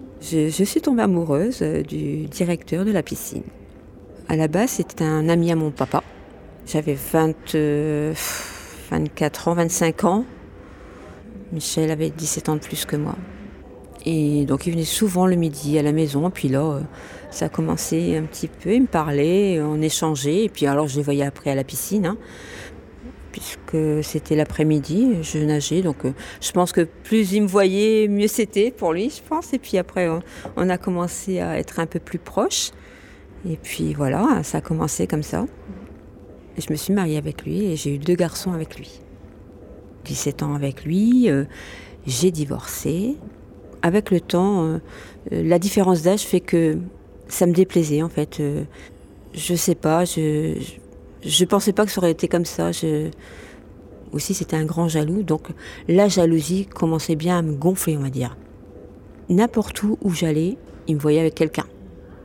je, 0.48 0.64
suis 0.64 0.80
tombée 0.80 1.04
amoureuse 1.04 1.62
du 1.62 2.26
directeur 2.26 2.84
de 2.84 2.90
la 2.90 3.04
piscine. 3.04 3.44
À 4.28 4.34
la 4.34 4.48
base, 4.48 4.70
c'était 4.70 5.04
un 5.04 5.28
ami 5.28 5.52
à 5.52 5.54
mon 5.54 5.70
papa. 5.70 6.02
J'avais 6.66 6.94
20, 6.94 7.54
24 8.90 9.46
ans, 9.46 9.54
25 9.54 10.02
ans. 10.02 10.24
Michel 11.52 11.92
avait 11.92 12.10
17 12.10 12.48
ans 12.48 12.56
de 12.56 12.60
plus 12.60 12.84
que 12.86 12.96
moi. 12.96 13.14
Et 14.04 14.46
donc 14.46 14.66
il 14.66 14.72
venait 14.72 14.82
souvent 14.82 15.28
le 15.28 15.36
midi 15.36 15.78
à 15.78 15.84
la 15.84 15.92
maison. 15.92 16.28
Puis 16.28 16.48
là, 16.48 16.64
euh, 16.64 16.80
ça 17.30 17.44
a 17.44 17.48
commencé 17.48 18.16
un 18.16 18.24
petit 18.24 18.48
peu. 18.48 18.74
Il 18.74 18.82
me 18.82 18.86
parlait, 18.88 19.60
on 19.62 19.80
échangeait. 19.80 20.46
Et 20.46 20.48
puis 20.48 20.66
alors 20.66 20.88
je 20.88 20.96
les 20.96 21.04
voyais 21.04 21.24
après 21.24 21.50
à 21.50 21.54
la 21.54 21.62
piscine. 21.62 22.06
Hein. 22.06 22.16
Puisque 23.32 24.02
c'était 24.02 24.36
l'après-midi, 24.36 25.18
je 25.22 25.38
nageais. 25.38 25.82
Donc 25.82 26.04
euh, 26.04 26.12
je 26.40 26.50
pense 26.52 26.72
que 26.72 26.82
plus 26.82 27.32
il 27.32 27.42
me 27.42 27.48
voyait, 27.48 28.08
mieux 28.08 28.28
c'était 28.28 28.70
pour 28.70 28.92
lui, 28.92 29.10
je 29.10 29.22
pense. 29.22 29.52
Et 29.52 29.58
puis 29.58 29.78
après, 29.78 30.08
on 30.56 30.68
a 30.68 30.78
commencé 30.78 31.40
à 31.40 31.58
être 31.58 31.80
un 31.80 31.86
peu 31.86 31.98
plus 31.98 32.18
proches. 32.18 32.70
Et 33.48 33.56
puis 33.56 33.94
voilà, 33.94 34.42
ça 34.42 34.58
a 34.58 34.60
commencé 34.60 35.06
comme 35.06 35.22
ça. 35.22 35.46
Et 36.56 36.60
je 36.60 36.70
me 36.70 36.76
suis 36.76 36.92
mariée 36.92 37.16
avec 37.16 37.44
lui 37.44 37.64
et 37.64 37.76
j'ai 37.76 37.94
eu 37.94 37.98
deux 37.98 38.14
garçons 38.14 38.52
avec 38.52 38.76
lui. 38.76 39.00
17 40.04 40.42
ans 40.42 40.54
avec 40.54 40.84
lui, 40.84 41.30
euh, 41.30 41.44
j'ai 42.06 42.30
divorcé. 42.30 43.16
Avec 43.82 44.10
le 44.10 44.20
temps, 44.20 44.64
euh, 44.64 44.78
euh, 45.32 45.42
la 45.42 45.58
différence 45.58 46.02
d'âge 46.02 46.20
fait 46.20 46.40
que 46.40 46.76
ça 47.28 47.46
me 47.46 47.52
déplaisait 47.52 48.02
en 48.02 48.08
fait. 48.08 48.42
je 49.32 49.54
sais 49.54 49.74
pas, 49.74 50.04
je, 50.04 50.58
pensais 51.44 51.72
pas 51.72 51.84
que 51.84 51.92
ça 51.92 52.00
aurait 52.00 52.10
été 52.10 52.28
comme 52.28 52.44
ça. 52.44 52.72
Je, 52.72 53.10
aussi, 54.12 54.34
c'était 54.34 54.56
un 54.56 54.64
grand 54.64 54.88
jaloux, 54.88 55.22
donc 55.22 55.48
la 55.88 56.08
jalousie 56.08 56.66
commençait 56.66 57.16
bien 57.16 57.38
à 57.38 57.42
me 57.42 57.54
gonfler, 57.54 57.96
on 57.96 58.02
va 58.02 58.10
dire. 58.10 58.36
N'importe 59.28 59.82
où 59.82 59.98
où 60.02 60.10
j'allais, 60.10 60.56
il 60.88 60.96
me 60.96 61.00
voyait 61.00 61.20
avec 61.20 61.34
quelqu'un. 61.34 61.66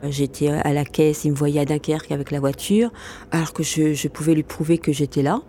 J'étais 0.03 0.49
à 0.49 0.73
la 0.73 0.85
caisse, 0.85 1.25
il 1.25 1.31
me 1.31 1.35
voyait 1.35 1.59
à 1.59 1.65
Dunkerque 1.65 2.11
avec 2.11 2.31
la 2.31 2.39
voiture, 2.39 2.91
alors 3.31 3.53
que 3.53 3.63
je, 3.63 4.07
pouvais 4.07 4.33
lui 4.33 4.43
prouver 4.43 4.77
que 4.77 4.91
j'étais 4.91 5.21
là. 5.21 5.41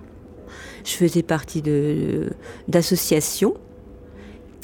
Je 0.84 0.92
faisais 0.92 1.22
partie 1.22 1.62
d'associations. 2.68 3.54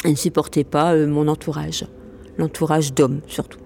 Il 0.04 0.12
ne 0.12 0.16
supportait 0.16 0.64
pas 0.64 0.94
euh, 0.94 1.06
mon 1.06 1.28
entourage, 1.28 1.86
l'entourage 2.36 2.92
d'hommes 2.92 3.20
surtout, 3.26 3.60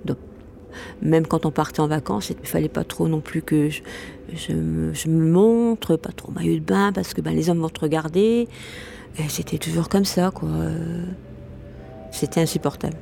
Même 1.03 1.27
quand 1.27 1.47
on 1.47 1.51
partait 1.51 1.81
en 1.81 1.87
vacances, 1.87 2.31
il 2.31 2.37
ne 2.41 2.47
fallait 2.47 2.69
pas 2.69 2.85
trop 2.85 3.09
non 3.09 3.21
plus 3.21 3.43
que 3.43 3.69
je, 3.71 4.53
me, 4.53 4.93
montre, 5.09 5.97
pas 5.97 6.13
trop 6.13 6.33
maillot 6.33 6.55
de 6.55 6.61
bain, 6.61 6.93
parce 6.93 7.15
que 7.15 7.21
ben, 7.21 7.35
les 7.35 7.51
hommes 7.51 7.61
vont 7.61 7.69
te 7.69 7.81
regarder. 7.81 8.49
C'était 9.29 9.59
toujours 9.59 9.89
comme 9.89 10.05
ça, 10.05 10.31
quoi. 10.31 10.49
C'était 12.11 12.41
insupportable. 12.41 12.97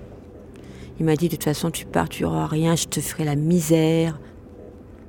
Il 1.00 1.06
m'a 1.06 1.16
dit 1.16 1.28
de 1.28 1.34
toute 1.34 1.44
façon 1.44 1.70
tu 1.70 1.86
pars, 1.86 2.08
tu 2.08 2.24
auras 2.24 2.46
rien, 2.46 2.76
je 2.76 2.86
te 2.86 3.00
ferai 3.00 3.24
la 3.24 3.34
misère. 3.34 4.18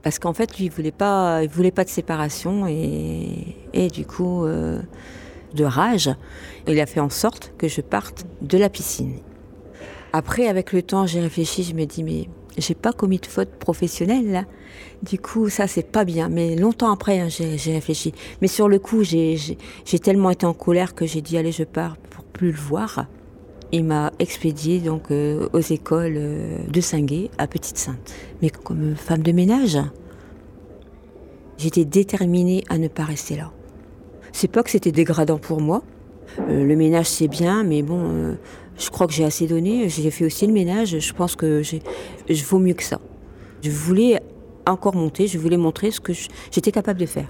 Parce 0.02 0.20
qu'en 0.20 0.34
fait, 0.34 0.58
lui, 0.58 0.66
il 0.66 0.72
voulait 0.72 0.92
pas, 0.92 1.44
il 1.44 1.50
voulait 1.50 1.72
pas 1.72 1.84
de 1.84 1.90
séparation 1.90 2.68
et, 2.68 3.56
et 3.74 3.88
du 3.88 4.06
coup, 4.06 4.46
euh, 4.46 4.80
de 5.54 5.64
rage, 5.64 6.12
il 6.68 6.80
a 6.80 6.86
fait 6.86 7.00
en 7.00 7.10
sorte 7.10 7.54
que 7.58 7.68
je 7.68 7.82
parte 7.82 8.26
de 8.42 8.58
la 8.58 8.70
piscine. 8.70 9.20
Après, 10.14 10.48
avec 10.48 10.74
le 10.74 10.84
temps, 10.84 11.08
j'ai 11.08 11.22
réfléchi, 11.22 11.64
je 11.64 11.74
me 11.74 11.86
dis 11.86 12.04
mais 12.04 12.28
j'ai 12.58 12.76
pas 12.76 12.94
commis 12.94 13.20
de 13.20 13.26
faute 13.26 13.52
professionnelle. 13.52 14.48
Du 15.04 15.20
coup, 15.20 15.50
ça 15.50 15.68
c'est 15.68 15.90
pas 15.92 16.06
bien. 16.06 16.30
Mais 16.30 16.56
longtemps 16.56 16.92
après, 16.92 17.20
hein, 17.20 17.28
j'ai 17.30 17.74
réfléchi. 17.74 18.14
Mais 18.42 18.48
sur 18.48 18.68
le 18.68 18.80
coup, 18.80 19.04
j'ai 19.04 19.58
tellement 20.02 20.30
été 20.30 20.46
en 20.46 20.54
colère 20.54 20.96
que 20.96 21.06
j'ai 21.06 21.22
dit 21.22 21.38
allez, 21.38 21.52
je 21.52 21.64
pars 21.64 21.98
pour 21.98 22.24
plus 22.24 22.52
le 22.52 22.58
voir 22.58 23.06
il 23.72 23.84
m'a 23.84 24.12
expédié 24.20 24.80
donc 24.80 25.12
euh, 25.12 25.50
aux 25.54 25.60
écoles 25.60 26.16
euh, 26.18 26.60
de 26.68 26.82
Singuet 26.82 27.30
à 27.38 27.48
Petite-Sainte. 27.48 28.14
Mais 28.42 28.50
comme 28.50 28.96
femme 28.96 29.22
de 29.22 29.32
ménage, 29.32 29.78
j'étais 31.58 31.86
déterminée 31.86 32.64
à 32.70 32.78
ne 32.78 32.88
pas 32.88 33.04
rester 33.04 33.36
là. 33.36 33.52
C'est 34.32 34.48
pas 34.50 34.64
que 34.64 34.70
c'était 34.70 34.92
dégradant 34.92 35.38
pour 35.38 35.62
moi. 35.62 35.84
Euh, 36.40 36.64
le 36.64 36.76
ménage 36.76 37.08
c'est 37.08 37.28
bien, 37.28 37.64
mais 37.64 37.82
bon, 37.82 38.38
je 38.78 38.90
crois 38.90 39.08
que 39.08 39.14
j'ai 39.14 39.24
assez 39.24 39.48
donné. 39.48 39.90
J'ai 39.90 40.12
fait 40.12 40.26
aussi 40.26 40.46
le 40.48 40.54
ménage. 40.54 41.00
Je 41.00 41.14
pense 41.14 41.36
que 41.36 41.62
je 41.64 42.44
vaux 42.44 42.60
mieux 42.60 42.74
que 42.74 42.84
ça. 42.84 43.00
Je 43.62 43.70
voulais 43.70 44.22
encore 44.68 44.96
monter. 44.96 45.28
Je 45.28 45.38
voulais 45.38 45.58
montrer 45.58 45.92
ce 45.92 46.00
que 46.00 46.14
j'étais 46.52 46.72
capable 46.72 47.00
de 47.00 47.06
faire. 47.06 47.30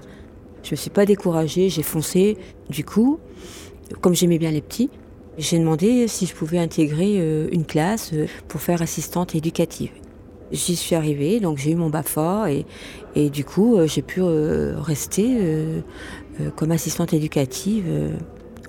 Je 0.62 0.72
me 0.72 0.76
suis 0.76 0.90
pas 0.90 1.06
découragée. 1.06 1.68
J'ai 1.68 1.82
foncé. 1.82 2.36
Du 2.68 2.84
coup, 2.84 3.18
comme 4.00 4.14
j'aimais 4.14 4.38
bien 4.38 4.50
les 4.50 4.60
petits, 4.60 4.90
j'ai 5.38 5.58
demandé 5.58 6.08
si 6.08 6.26
je 6.26 6.34
pouvais 6.34 6.58
intégrer 6.58 7.16
euh, 7.18 7.48
une 7.52 7.66
classe 7.66 8.10
euh, 8.14 8.26
pour 8.48 8.60
faire 8.60 8.80
assistante 8.80 9.34
éducative. 9.34 9.90
J'y 10.50 10.76
suis 10.76 10.94
arrivée, 10.94 11.40
donc 11.40 11.58
j'ai 11.58 11.72
eu 11.72 11.74
mon 11.74 11.90
BAFA 11.90 12.52
et, 12.52 12.64
et 13.16 13.30
du 13.30 13.44
coup 13.44 13.76
euh, 13.76 13.86
j'ai 13.86 14.00
pu 14.00 14.22
rester 14.22 15.36
comme 16.54 16.70
assistante 16.70 17.12
éducative 17.12 17.84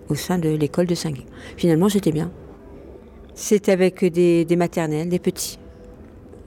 au 0.10 0.16
sein 0.16 0.40
de 0.40 0.50
l'école 0.50 0.88
de 0.88 0.96
saint 0.96 1.12
Finalement 1.56 1.88
j'étais 1.88 2.12
bien. 2.12 2.32
C'était 3.40 3.72
avec 3.72 4.04
des, 4.04 4.56
maternelles, 4.58 5.10
des 5.10 5.20
petits. 5.20 5.60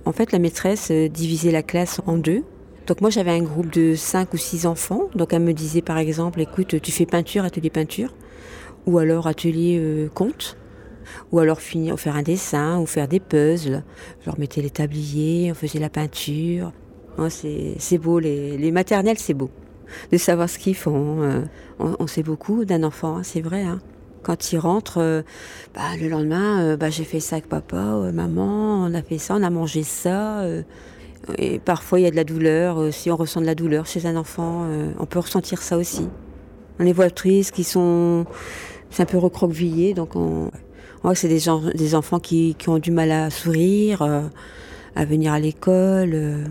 En 0.04 0.12
fait 0.12 0.32
la 0.32 0.40
maîtresse 0.40 0.90
divisait 0.90 1.52
la 1.52 1.62
classe 1.62 2.00
en 2.06 2.18
deux. 2.18 2.42
Donc 2.88 3.00
moi 3.00 3.10
j'avais 3.10 3.30
un 3.30 3.42
groupe 3.42 3.72
de 3.72 3.94
cinq 3.94 4.34
ou 4.34 4.36
six 4.36 4.66
enfants. 4.66 5.04
Donc 5.14 5.32
elle 5.32 5.42
me 5.42 5.52
disait 5.52 5.82
par 5.82 5.98
exemple 5.98 6.40
écoute 6.40 6.80
tu 6.82 6.90
fais 6.90 7.06
peinture, 7.06 7.44
atelier 7.44 7.70
peinture 7.70 8.12
ou 8.86 8.98
alors 8.98 9.28
atelier 9.28 9.78
euh, 9.78 10.08
compte, 10.08 10.56
ou 11.30 11.38
alors 11.38 11.60
finir, 11.60 11.98
faire 11.98 12.16
un 12.16 12.22
dessin, 12.22 12.80
ou 12.80 12.86
faire 12.86 13.06
des 13.06 13.20
puzzles. 13.20 13.84
Je 14.20 14.26
leur 14.26 14.38
mettais 14.38 14.62
les 14.62 14.70
tabliers, 14.70 15.52
on 15.52 15.54
faisait 15.54 15.78
la 15.78 15.90
peinture. 15.90 16.72
c'est 17.28 17.98
beau, 17.98 18.18
les, 18.18 18.72
maternelles, 18.72 19.18
c'est 19.18 19.34
beau. 19.34 19.50
De 20.10 20.16
savoir 20.16 20.48
ce 20.48 20.58
qu'ils 20.58 20.76
font. 20.76 21.22
Euh, 21.22 21.42
on, 21.78 22.06
sait 22.06 22.22
beaucoup 22.22 22.64
d'un 22.64 22.82
enfant, 22.82 23.18
hein, 23.18 23.22
c'est 23.22 23.40
vrai. 23.40 23.62
Hein. 23.62 23.80
Quand 24.22 24.52
il 24.52 24.58
rentre, 24.58 24.98
euh, 24.98 25.22
bah, 25.74 25.96
le 26.00 26.08
lendemain, 26.08 26.76
bah, 26.76 26.90
j'ai 26.90 27.04
fait 27.04 27.20
ça 27.20 27.36
avec 27.36 27.48
papa, 27.48 28.10
maman, 28.12 28.84
on 28.84 28.94
a 28.94 29.02
fait 29.02 29.18
ça, 29.18 29.34
on 29.36 29.42
a 29.42 29.50
mangé 29.50 29.82
ça. 29.82 30.44
et 31.38 31.58
parfois, 31.58 32.00
il 32.00 32.02
y 32.02 32.06
a 32.06 32.10
de 32.10 32.16
la 32.16 32.24
douleur. 32.24 32.92
si 32.92 33.10
on 33.10 33.16
ressent 33.16 33.40
de 33.40 33.46
la 33.46 33.54
douleur 33.54 33.86
chez 33.86 34.06
un 34.06 34.16
enfant, 34.16 34.66
on 34.98 35.06
peut 35.06 35.18
ressentir 35.18 35.62
ça 35.62 35.76
aussi. 35.78 36.08
On 36.78 36.84
les 36.84 36.92
voit 36.92 37.10
tristes, 37.10 37.54
qui 37.54 37.64
sont 37.64 38.26
c'est 38.90 39.02
un 39.02 39.06
peu 39.06 39.18
recroquevillé. 39.18 39.94
Donc 39.94 40.16
on, 40.16 40.50
voit 41.02 41.12
que 41.12 41.18
c'est 41.18 41.28
des, 41.28 41.94
enfants 41.94 42.20
qui, 42.20 42.56
ont 42.66 42.78
du 42.78 42.90
mal 42.90 43.10
à 43.10 43.30
sourire, 43.30 44.02
euh, 44.02 44.22
à 44.94 45.04
venir 45.04 45.32
à 45.32 45.40
l'école. 45.40 46.10
Euh. 46.12 46.44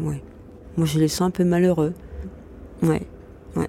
Moi, 0.77 0.85
je 0.85 0.99
les 0.99 1.07
sens 1.07 1.27
un 1.27 1.31
peu 1.31 1.43
malheureux. 1.43 1.93
Ouais, 2.81 3.01
ouais. 3.55 3.67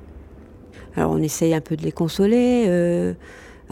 Alors 0.96 1.10
on 1.10 1.18
essaye 1.18 1.54
un 1.54 1.60
peu 1.60 1.76
de 1.76 1.82
les 1.82 1.92
consoler. 1.92 2.64
Euh, 2.68 3.14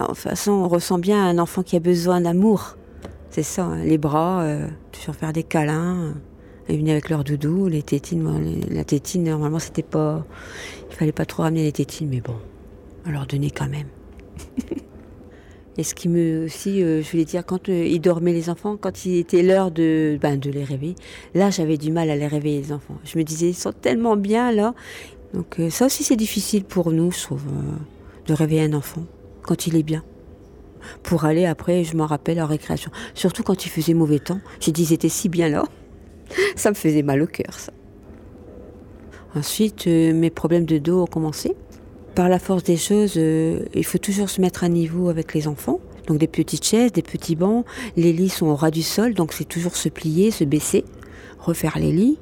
de 0.05 0.07
toute 0.07 0.19
façon, 0.19 0.52
on 0.52 0.69
ressent 0.69 0.99
bien 0.99 1.25
un 1.25 1.38
enfant 1.38 1.62
qui 1.62 1.76
a 1.76 1.81
besoin 1.81 2.21
d'amour. 2.21 2.76
C'est 3.31 3.43
ça, 3.43 3.64
hein. 3.64 3.85
les 3.85 3.99
bras, 3.99 4.47
toujours 4.93 5.14
faire 5.14 5.33
des 5.33 5.43
câlins. 5.43 6.14
Ils 6.69 6.78
venaient 6.78 6.93
avec 6.93 7.09
leur 7.09 7.25
doudou, 7.25 7.69
les 7.69 7.83
tétines. 7.83 8.61
la 8.71 8.85
tétine, 8.85 9.25
normalement, 9.25 9.59
c'était 9.59 9.83
pas. 9.83 10.25
Il 10.90 10.97
fallait 10.97 11.12
pas 11.12 11.25
trop 11.25 11.43
ramener 11.43 11.62
les 11.62 11.73
tétines, 11.73 12.09
mais 12.09 12.21
bon, 12.21 12.37
on 13.07 13.11
leur 13.11 13.26
donnait 13.26 13.50
quand 13.50 13.69
même. 13.69 13.88
Et 15.78 15.85
ce 15.85 15.95
qui 15.95 16.09
me 16.09 16.45
aussi, 16.45 16.83
euh, 16.83 17.02
je 17.02 17.11
voulais 17.11 17.25
dire, 17.25 17.47
quand 17.47 17.69
euh, 17.69 17.87
ils 17.87 18.00
dormaient 18.00 18.33
les 18.33 18.50
enfants, 18.50 18.76
quand 18.76 19.07
il 19.07 19.19
était 19.19 19.43
l'heure 19.43 19.71
de, 19.71 20.19
ben, 20.21 20.38
de 20.38 20.50
les 20.50 20.64
réveiller, 20.64 20.97
là 21.35 21.50
j'avais 21.50 21.76
du 21.76 21.93
mal 21.93 22.11
à 22.11 22.17
les 22.17 22.26
réveiller 22.26 22.61
les 22.61 22.73
enfants. 22.73 22.99
Je 23.05 23.17
me 23.17 23.23
disais, 23.23 23.50
ils 23.50 23.55
sont 23.55 23.73
tellement 23.73 24.17
bien 24.17 24.50
là. 24.50 24.75
Donc 25.35 25.61
euh, 25.61 25.71
ça 25.71 25.87
aussi 25.87 26.02
c'est 26.02 26.17
difficile 26.17 26.64
pour 26.64 26.90
nous, 26.90 27.12
je 27.12 27.23
trouve, 27.23 27.45
de 28.26 28.35
réveiller 28.35 28.62
un 28.62 28.73
enfant 28.73 29.05
quand 29.49 29.67
il 29.67 29.76
est 29.76 29.83
bien. 29.83 30.05
Pour 31.02 31.25
aller 31.25 31.47
après, 31.47 31.83
je 31.85 31.97
m'en 31.97 32.07
rappelle, 32.07 32.40
en 32.40 32.47
récréation. 32.47 32.90
Surtout 33.14 33.43
quand 33.43 33.67
il 33.67 33.69
faisait 33.71 33.95
mauvais 33.95 34.21
temps. 34.21 34.40
J'ai 34.61 34.73
dit, 34.73 34.83
ils 34.83 34.93
étaient 34.93 35.09
si 35.09 35.28
bien 35.28 35.49
là. 35.49 35.64
ça 36.57 36.71
me 36.71 36.75
faisait 36.75 37.02
mal 37.02 37.23
au 37.23 37.26
cœur, 37.26 37.55
ça. 37.55 37.73
Ensuite, 39.35 39.87
mes 39.87 40.31
problèmes 40.31 40.64
de 40.64 40.78
dos 40.78 41.02
ont 41.02 41.07
commencé 41.07 41.55
par 42.19 42.28
la 42.28 42.40
force 42.40 42.64
des 42.64 42.76
choses, 42.76 43.14
euh, 43.17 43.61
il 43.75 43.85
faut 43.85 43.99
toujours 43.99 44.28
se 44.28 44.40
mettre 44.40 44.64
à 44.64 44.69
niveau 44.69 45.09
avec 45.09 45.35
les 45.35 45.47
enfants. 45.47 45.78
Donc 46.09 46.19
des 46.19 46.26
petites 46.26 46.64
chaises, 46.64 46.90
des 46.90 47.02
petits 47.02 47.37
bancs. 47.37 47.64
Les 47.97 48.12
lits 48.12 48.28
sont 48.28 48.47
au 48.47 48.57
ras 48.57 48.73
du 48.73 48.83
sol, 48.83 49.14
donc 49.14 49.33
c'est 49.33 49.45
toujours 49.45 49.76
se 49.76 49.88
plier, 49.88 50.33
se 50.33 50.43
baisser, 50.43 50.85
refaire 51.38 51.78
les 51.78 51.93
lits, 51.93 52.19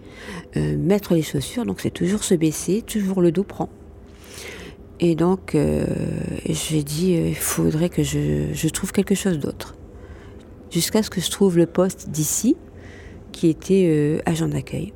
euh, 0.59 0.77
mettre 0.77 1.15
les 1.15 1.23
chaussures. 1.23 1.65
Donc 1.65 1.81
c'est 1.81 1.91
toujours 1.91 2.25
se 2.25 2.35
baisser, 2.35 2.83
toujours 2.83 3.23
le 3.23 3.33
dos 3.33 3.43
prend. 3.43 3.71
Et 5.01 5.15
donc 5.15 5.55
euh, 5.55 5.85
j'ai 6.49 6.83
dit, 6.83 7.13
il 7.13 7.35
faudrait 7.35 7.89
que 7.89 8.03
je, 8.03 8.69
trouve 8.69 8.93
quelque 8.93 9.15
chose 9.15 9.39
d'autre. 9.39 9.77
Jusqu'à 10.71 11.03
ce 11.03 11.11
que 11.11 11.21
je 11.21 11.31
trouve 11.31 11.59
le 11.59 11.67
poste 11.67 12.11
d'ici, 12.11 12.57
qui 13.33 13.49
était 13.49 14.21
agent 14.25 14.49
d'accueil 14.49 14.93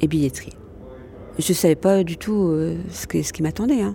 et 0.00 0.08
billetterie. 0.08 0.54
Je 1.38 1.52
ne 1.52 1.54
savais 1.54 1.74
pas 1.74 2.04
du 2.04 2.16
tout 2.16 2.54
ce, 2.90 3.06
qui 3.06 3.42
m'attendait. 3.42 3.82
Hein. 3.82 3.94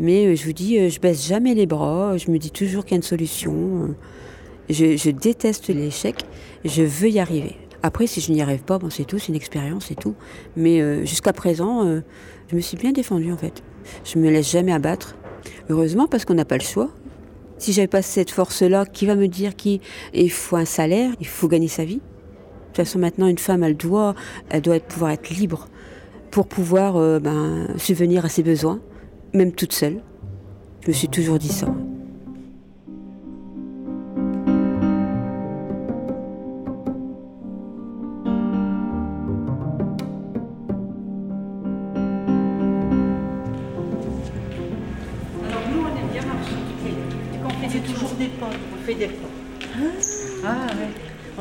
Mais 0.00 0.26
euh, 0.26 0.34
je 0.34 0.44
vous 0.46 0.54
dis, 0.54 0.78
euh, 0.78 0.88
je 0.88 0.98
baisse 0.98 1.28
jamais 1.28 1.54
les 1.54 1.66
bras, 1.66 2.16
je 2.16 2.30
me 2.30 2.38
dis 2.38 2.50
toujours 2.50 2.84
qu'il 2.84 2.92
y 2.92 2.94
a 2.94 2.96
une 2.96 3.02
solution. 3.02 3.94
Je 4.70 5.10
déteste 5.10 5.68
l'échec, 5.68 6.16
je 6.64 6.82
veux 6.82 7.10
y 7.10 7.18
arriver. 7.18 7.56
Après, 7.82 8.06
si 8.06 8.20
je 8.20 8.32
n'y 8.32 8.42
arrive 8.42 8.62
pas, 8.62 8.78
bon, 8.78 8.90
c'est 8.90 9.04
tout, 9.04 9.18
c'est 9.18 9.28
une 9.28 9.36
expérience, 9.36 9.86
c'est 9.88 9.98
tout. 9.98 10.14
Mais 10.56 10.80
euh, 10.80 11.04
jusqu'à 11.04 11.32
présent, 11.32 11.86
euh, 11.86 12.00
je 12.50 12.56
me 12.56 12.60
suis 12.60 12.76
bien 12.76 12.92
défendue 12.92 13.32
en 13.32 13.36
fait. 13.36 13.62
Je 14.04 14.18
me 14.18 14.30
laisse 14.30 14.50
jamais 14.50 14.72
abattre. 14.72 15.16
Heureusement, 15.70 16.06
parce 16.06 16.24
qu'on 16.24 16.34
n'a 16.34 16.44
pas 16.44 16.58
le 16.58 16.62
choix. 16.62 16.90
Si 17.56 17.72
j'avais 17.72 17.88
pas 17.88 18.02
cette 18.02 18.30
force-là, 18.30 18.86
qui 18.86 19.06
va 19.06 19.14
me 19.14 19.28
dire 19.28 19.54
qu'il 19.54 19.80
faut 20.30 20.56
un 20.56 20.64
salaire, 20.64 21.12
il 21.20 21.26
faut 21.26 21.48
gagner 21.48 21.68
sa 21.68 21.84
vie 21.84 21.96
De 21.96 22.66
toute 22.66 22.76
façon, 22.76 22.98
maintenant, 22.98 23.26
une 23.26 23.38
femme, 23.38 23.62
elle 23.62 23.76
doit, 23.76 24.14
elle 24.48 24.62
doit 24.62 24.80
pouvoir 24.80 25.12
être 25.12 25.30
libre 25.30 25.68
pour 26.30 26.46
pouvoir 26.46 26.96
euh, 26.96 27.18
ben, 27.18 27.68
subvenir 27.76 28.24
à 28.24 28.28
ses 28.28 28.42
besoins, 28.42 28.80
même 29.34 29.52
toute 29.52 29.72
seule. 29.72 30.02
Je 30.82 30.88
me 30.88 30.92
suis 30.92 31.08
toujours 31.08 31.38
dit 31.38 31.48
ça. 31.48 31.66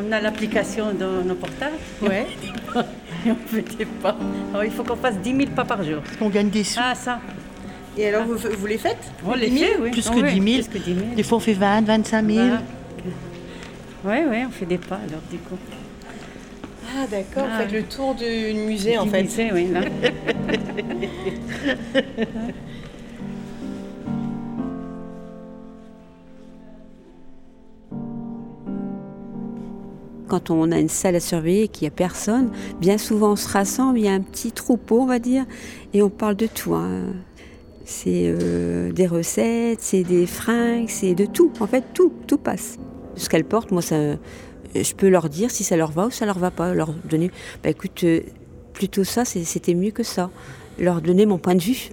On 0.02 0.12
a 0.12 0.22
l'application 0.22 0.94
dans 0.94 1.24
nos 1.26 1.36
portables. 1.36 1.76
Ouais. 2.02 2.26
Et 3.26 3.32
on 3.32 3.36
fait 3.48 3.78
des 3.78 3.86
pas. 3.86 4.16
Alors, 4.54 4.64
il 4.64 4.72
faut 4.72 4.84
qu'on 4.84 4.96
fasse 4.96 5.18
10 5.18 5.36
000 5.36 5.50
pas 5.56 5.66
par 5.66 5.84
jour. 5.84 6.02
On 6.22 6.30
gagne 6.30 6.50
des 6.50 6.64
sous. 6.64 6.80
Ah 6.82 6.96
ça. 6.96 7.20
Et 7.98 8.08
alors, 8.08 8.24
vous, 8.26 8.38
vous 8.58 8.66
les 8.68 8.78
faites 8.78 9.12
On 9.26 9.34
les 9.34 9.50
10 9.50 9.60
000? 9.60 9.72
fait, 9.72 9.78
oui. 9.82 9.92
Plus 9.92 10.10
que 10.10 10.16
ouais, 10.22 10.34
10 10.34 10.52
000. 10.54 10.68
Plus 10.70 10.80
que 10.80 10.84
10 10.86 10.94
000. 10.96 11.06
Des 11.18 11.24
fois, 11.24 11.38
on 11.38 11.42
fait 11.42 11.54
20, 11.54 11.82
25 11.86 12.26
000. 12.26 12.48
Voilà. 14.04 14.06
Ouais, 14.06 14.26
ouais, 14.30 14.46
on 14.48 14.52
fait 14.52 14.66
des 14.66 14.78
pas 14.78 14.96
alors 14.96 15.22
du 15.30 15.38
coup. 15.40 15.58
Ah 16.98 17.06
d'accord, 17.12 17.44
Ah. 17.46 17.58
vous 17.58 17.64
faites 17.64 17.72
le 17.74 17.84
tour 17.84 18.16
du 18.16 18.54
musée 18.54 18.98
en 18.98 19.04
Du 19.04 19.10
fait. 19.12 19.24
musée, 19.24 19.50
oui, 19.54 19.68
là. 19.72 19.82
Quand 30.30 30.52
on 30.52 30.72
a 30.72 30.80
une 30.80 30.90
salle 30.90 31.16
à 31.16 31.20
surveiller 31.20 31.64
et 31.64 31.68
qu'il 31.68 31.86
n'y 31.86 31.88
a 31.88 31.96
personne, 31.96 32.52
bien 32.80 32.98
souvent 33.00 33.32
on 33.32 33.36
se 33.36 33.50
rassemble, 33.50 33.98
il 33.98 34.06
y 34.06 34.08
a 34.08 34.14
un 34.14 34.22
petit 34.22 34.52
troupeau, 34.52 35.02
on 35.02 35.06
va 35.08 35.18
dire, 35.20 35.46
et 35.94 36.02
on 36.04 36.10
parle 36.10 36.36
de 36.36 36.46
tout. 36.46 36.76
hein. 36.76 37.02
C'est 37.84 38.26
euh, 38.28 38.92
des 38.92 39.08
recettes, 39.08 39.80
c'est 39.82 40.04
des 40.04 40.28
fringues, 40.28 40.90
c'est 40.90 41.16
de 41.16 41.26
tout. 41.26 41.52
En 41.60 41.66
fait, 41.66 41.84
tout, 41.96 42.14
tout 42.28 42.38
passe. 42.38 42.78
Ce 43.16 43.28
qu'elles 43.28 43.44
portent, 43.44 43.72
moi, 43.72 43.82
ça, 43.82 43.96
je 44.76 44.94
peux 44.94 45.10
leur 45.10 45.28
dire 45.28 45.50
si 45.50 45.64
ça 45.64 45.76
leur 45.76 45.92
va 45.92 46.06
ou 46.06 46.12
ça 46.12 46.28
leur 46.28 46.38
va 46.38 46.52
pas. 46.52 46.76
Leur 46.76 46.94
donner, 47.10 47.32
bah 47.64 47.72
écoute, 47.72 48.04
euh, 48.04 48.22
plutôt 48.74 49.04
ça, 49.04 49.26
c'était 49.26 49.74
mieux 49.74 49.90
que 49.90 50.04
ça. 50.04 50.30
Leur 50.78 51.02
donner 51.02 51.26
mon 51.26 51.40
point 51.40 51.56
de 51.56 51.62
vue. 51.64 51.90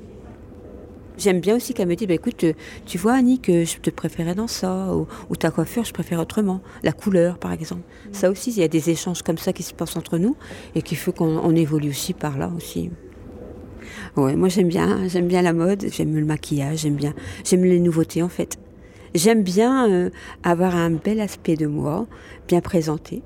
J'aime 1.18 1.40
bien 1.40 1.56
aussi 1.56 1.72
qu'elle 1.72 1.88
me 1.88 1.94
dise, 1.96 2.06
bah, 2.06 2.14
écoute, 2.14 2.44
euh, 2.44 2.52
tu 2.84 2.98
vois 2.98 3.14
Annie 3.14 3.38
que 3.40 3.64
je 3.64 3.78
te 3.78 3.88
préférais 3.90 4.34
dans 4.34 4.46
ça, 4.48 4.94
ou, 4.94 5.06
ou 5.30 5.36
ta 5.36 5.50
coiffure, 5.50 5.84
je 5.84 5.92
préfère 5.92 6.20
autrement. 6.20 6.60
La 6.82 6.92
couleur, 6.92 7.38
par 7.38 7.52
exemple. 7.52 7.82
Ça 8.12 8.30
aussi, 8.30 8.50
il 8.50 8.58
y 8.58 8.62
a 8.62 8.68
des 8.68 8.90
échanges 8.90 9.22
comme 9.22 9.38
ça 9.38 9.52
qui 9.52 9.62
se 9.62 9.72
passent 9.72 9.96
entre 9.96 10.18
nous 10.18 10.36
et 10.74 10.82
qu'il 10.82 10.98
faut 10.98 11.12
qu'on 11.12 11.38
on 11.38 11.54
évolue 11.56 11.88
aussi 11.90 12.12
par 12.12 12.36
là 12.38 12.50
aussi. 12.54 12.90
Ouais, 14.16 14.34
moi 14.36 14.48
j'aime 14.48 14.68
bien, 14.68 15.06
j'aime 15.08 15.26
bien 15.28 15.42
la 15.42 15.52
mode, 15.52 15.86
j'aime 15.90 16.14
le 16.14 16.24
maquillage, 16.24 16.78
j'aime 16.80 16.96
bien, 16.96 17.14
j'aime 17.44 17.64
les 17.64 17.78
nouveautés 17.80 18.22
en 18.22 18.28
fait. 18.28 18.58
J'aime 19.14 19.42
bien 19.42 19.88
euh, 19.90 20.10
avoir 20.42 20.74
un 20.76 20.90
bel 20.90 21.20
aspect 21.20 21.56
de 21.56 21.66
moi, 21.66 22.06
bien 22.48 22.60
présenté. 22.60 23.22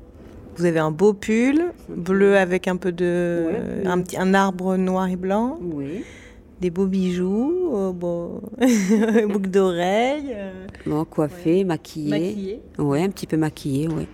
Vous 0.56 0.64
avez 0.66 0.78
un 0.80 0.90
beau 0.90 1.12
pull 1.12 1.72
bleu 1.88 2.36
avec 2.36 2.68
un 2.68 2.76
peu 2.76 2.92
de 2.92 3.46
Ouais. 3.46 3.86
un 3.86 4.00
petit 4.02 4.16
un 4.18 4.34
arbre 4.34 4.76
noir 4.76 5.08
et 5.08 5.16
blanc, 5.16 5.58
Oui. 5.62 6.04
Des 6.60 6.70
beaux 6.70 6.86
bijoux, 6.86 7.70
euh, 7.74 7.92
bon, 7.92 8.40
boucle 9.32 9.48
d'oreilles, 9.50 10.32
euh, 10.34 10.66
Bon, 10.86 11.04
coiffée, 11.04 11.64
maquillée. 11.64 12.10
maquillée. 12.10 12.60
Ouais, 12.78 13.02
un 13.02 13.08
petit 13.08 13.26
peu 13.26 13.36
maquillée, 13.36 13.88
ouais. 13.88 14.06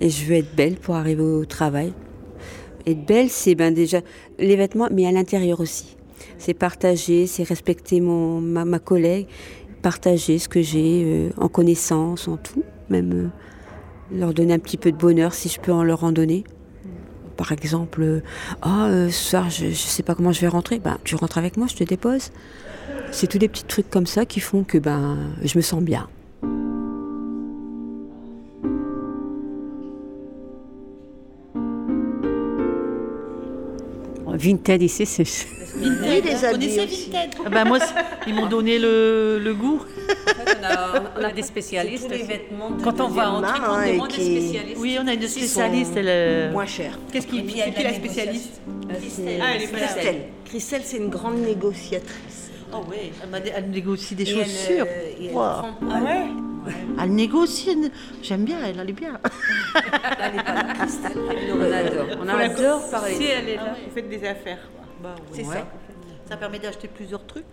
Et 0.00 0.10
je 0.10 0.24
veux 0.24 0.34
être 0.36 0.54
belle 0.56 0.76
pour 0.76 0.96
arriver 0.96 1.22
au 1.22 1.44
travail. 1.44 1.92
Être 2.86 3.04
belle, 3.06 3.28
c'est 3.28 3.54
ben 3.54 3.72
déjà 3.74 4.00
les 4.38 4.56
vêtements, 4.56 4.88
mais 4.90 5.06
à 5.06 5.12
l'intérieur 5.12 5.60
aussi. 5.60 5.96
C'est 6.38 6.54
partager, 6.54 7.26
c'est 7.26 7.42
respecter 7.42 8.00
mon, 8.00 8.40
ma, 8.40 8.64
ma 8.64 8.78
collègue, 8.78 9.26
partager 9.82 10.38
ce 10.38 10.48
que 10.48 10.62
j'ai 10.62 11.04
euh, 11.04 11.30
en 11.36 11.48
connaissance, 11.48 12.26
en 12.28 12.36
tout. 12.38 12.62
Même 12.88 13.12
euh, 13.12 14.16
leur 14.16 14.32
donner 14.34 14.54
un 14.54 14.58
petit 14.58 14.78
peu 14.78 14.90
de 14.90 14.96
bonheur 14.96 15.34
si 15.34 15.48
je 15.48 15.60
peux 15.60 15.72
en 15.72 15.84
leur 15.84 16.02
en 16.02 16.12
donner. 16.12 16.44
Par 17.40 17.52
exemple, 17.52 18.20
ah, 18.60 18.90
ce 18.90 19.10
soir, 19.10 19.48
je 19.48 19.68
ne 19.68 19.72
sais 19.72 20.02
pas 20.02 20.14
comment 20.14 20.30
je 20.30 20.42
vais 20.42 20.48
rentrer. 20.48 20.78
Ben, 20.78 20.98
tu 21.04 21.14
rentres 21.14 21.38
avec 21.38 21.56
moi, 21.56 21.66
je 21.68 21.74
te 21.74 21.84
dépose. 21.84 22.32
C'est 23.12 23.28
tous 23.28 23.38
des 23.38 23.48
petits 23.48 23.64
trucs 23.64 23.88
comme 23.88 24.04
ça 24.04 24.26
qui 24.26 24.40
font 24.40 24.62
que 24.62 24.76
ben, 24.76 25.16
je 25.42 25.56
me 25.56 25.62
sens 25.62 25.82
bien. 25.82 26.06
Vinted 34.36 34.82
ici, 34.82 35.06
c'est. 35.06 35.24
Oui, 35.76 36.20
les 36.24 36.44
habits 36.44 36.80
aussi. 36.80 37.10
Ah 37.44 37.48
ben, 37.48 37.64
moi, 37.64 37.78
ils 38.26 38.34
m'ont 38.34 38.46
donné 38.46 38.78
le, 38.78 39.38
le 39.42 39.54
goût. 39.54 39.82
On 41.18 41.22
a 41.24 41.32
des 41.32 41.42
spécialistes. 41.42 42.04
tous 42.06 42.10
les 42.12 42.22
vêtements 42.22 42.70
de 42.70 42.82
Quand 42.82 43.00
on 43.00 43.08
va 43.08 43.30
en 43.30 43.40
main, 43.40 43.54
on 43.68 43.72
hein, 43.74 43.86
demande 43.92 44.08
des 44.08 44.14
qui- 44.14 44.40
spécialistes. 44.42 44.78
Oui, 44.80 44.98
on 45.02 45.06
a 45.06 45.12
une 45.14 45.20
Qui 45.20 45.28
spécialiste. 45.28 45.92
Elle, 45.96 46.06
euh, 46.08 46.52
Moins 46.52 46.66
cher. 46.66 46.98
Qu'est-ce 47.12 47.26
qui, 47.26 47.38
Et 47.38 47.42
puis, 47.42 47.52
il 47.54 47.58
y 47.58 47.62
a 47.62 47.64
c'est 47.66 47.70
de 47.70 47.76
qui 47.76 47.82
la 47.82 47.90
la 47.90 47.96
spécialiste 47.96 48.60
C'est 49.08 49.38
Ah, 49.40 49.46
elle 49.54 49.62
est 49.62 49.66
Christelle. 49.66 50.16
Christelle, 50.44 50.82
c'est 50.84 50.96
une 50.96 51.08
grande 51.08 51.38
négociatrice. 51.38 52.49
Oh 52.72 52.84
oui, 52.88 53.12
elle, 53.54 53.70
négocie 53.70 54.14
des 54.14 54.24
Et 54.30 54.32
elle, 54.38 54.44
chaussures. 54.44 54.86
euh, 54.88 55.12
elle 55.20 55.26
Wow. 55.32 55.32
prend- 55.34 55.74
Ah 55.90 56.02
ouais 56.02 56.26
Elle 57.02 57.14
négocie. 57.14 57.70
elle- 57.70 57.90
J'aime 58.22 58.44
bien, 58.44 58.58
elle, 58.64 58.78
elle 58.80 58.90
est 58.90 58.92
bien. 58.92 59.18
Elle 60.20 60.36
n'est 60.36 60.42
pas 60.42 60.54
là, 60.54 60.74
Christelle. 60.74 61.12
On 61.52 61.60
adore. 61.60 62.06
On 62.20 62.28
adore 62.28 62.90
parler. 62.90 63.14
Si 63.14 63.24
elle 63.24 63.48
est 63.48 63.56
là. 63.56 63.74
Vous 63.86 63.94
faites 63.94 64.08
des 64.08 64.24
affaires. 64.26 64.68
C'est 65.32 65.44
Ouais. 65.44 65.54
ça. 65.54 65.66
Ça 66.28 66.36
permet 66.36 66.58
d'acheter 66.58 66.86
plusieurs 66.88 67.26
trucs. 67.26 67.46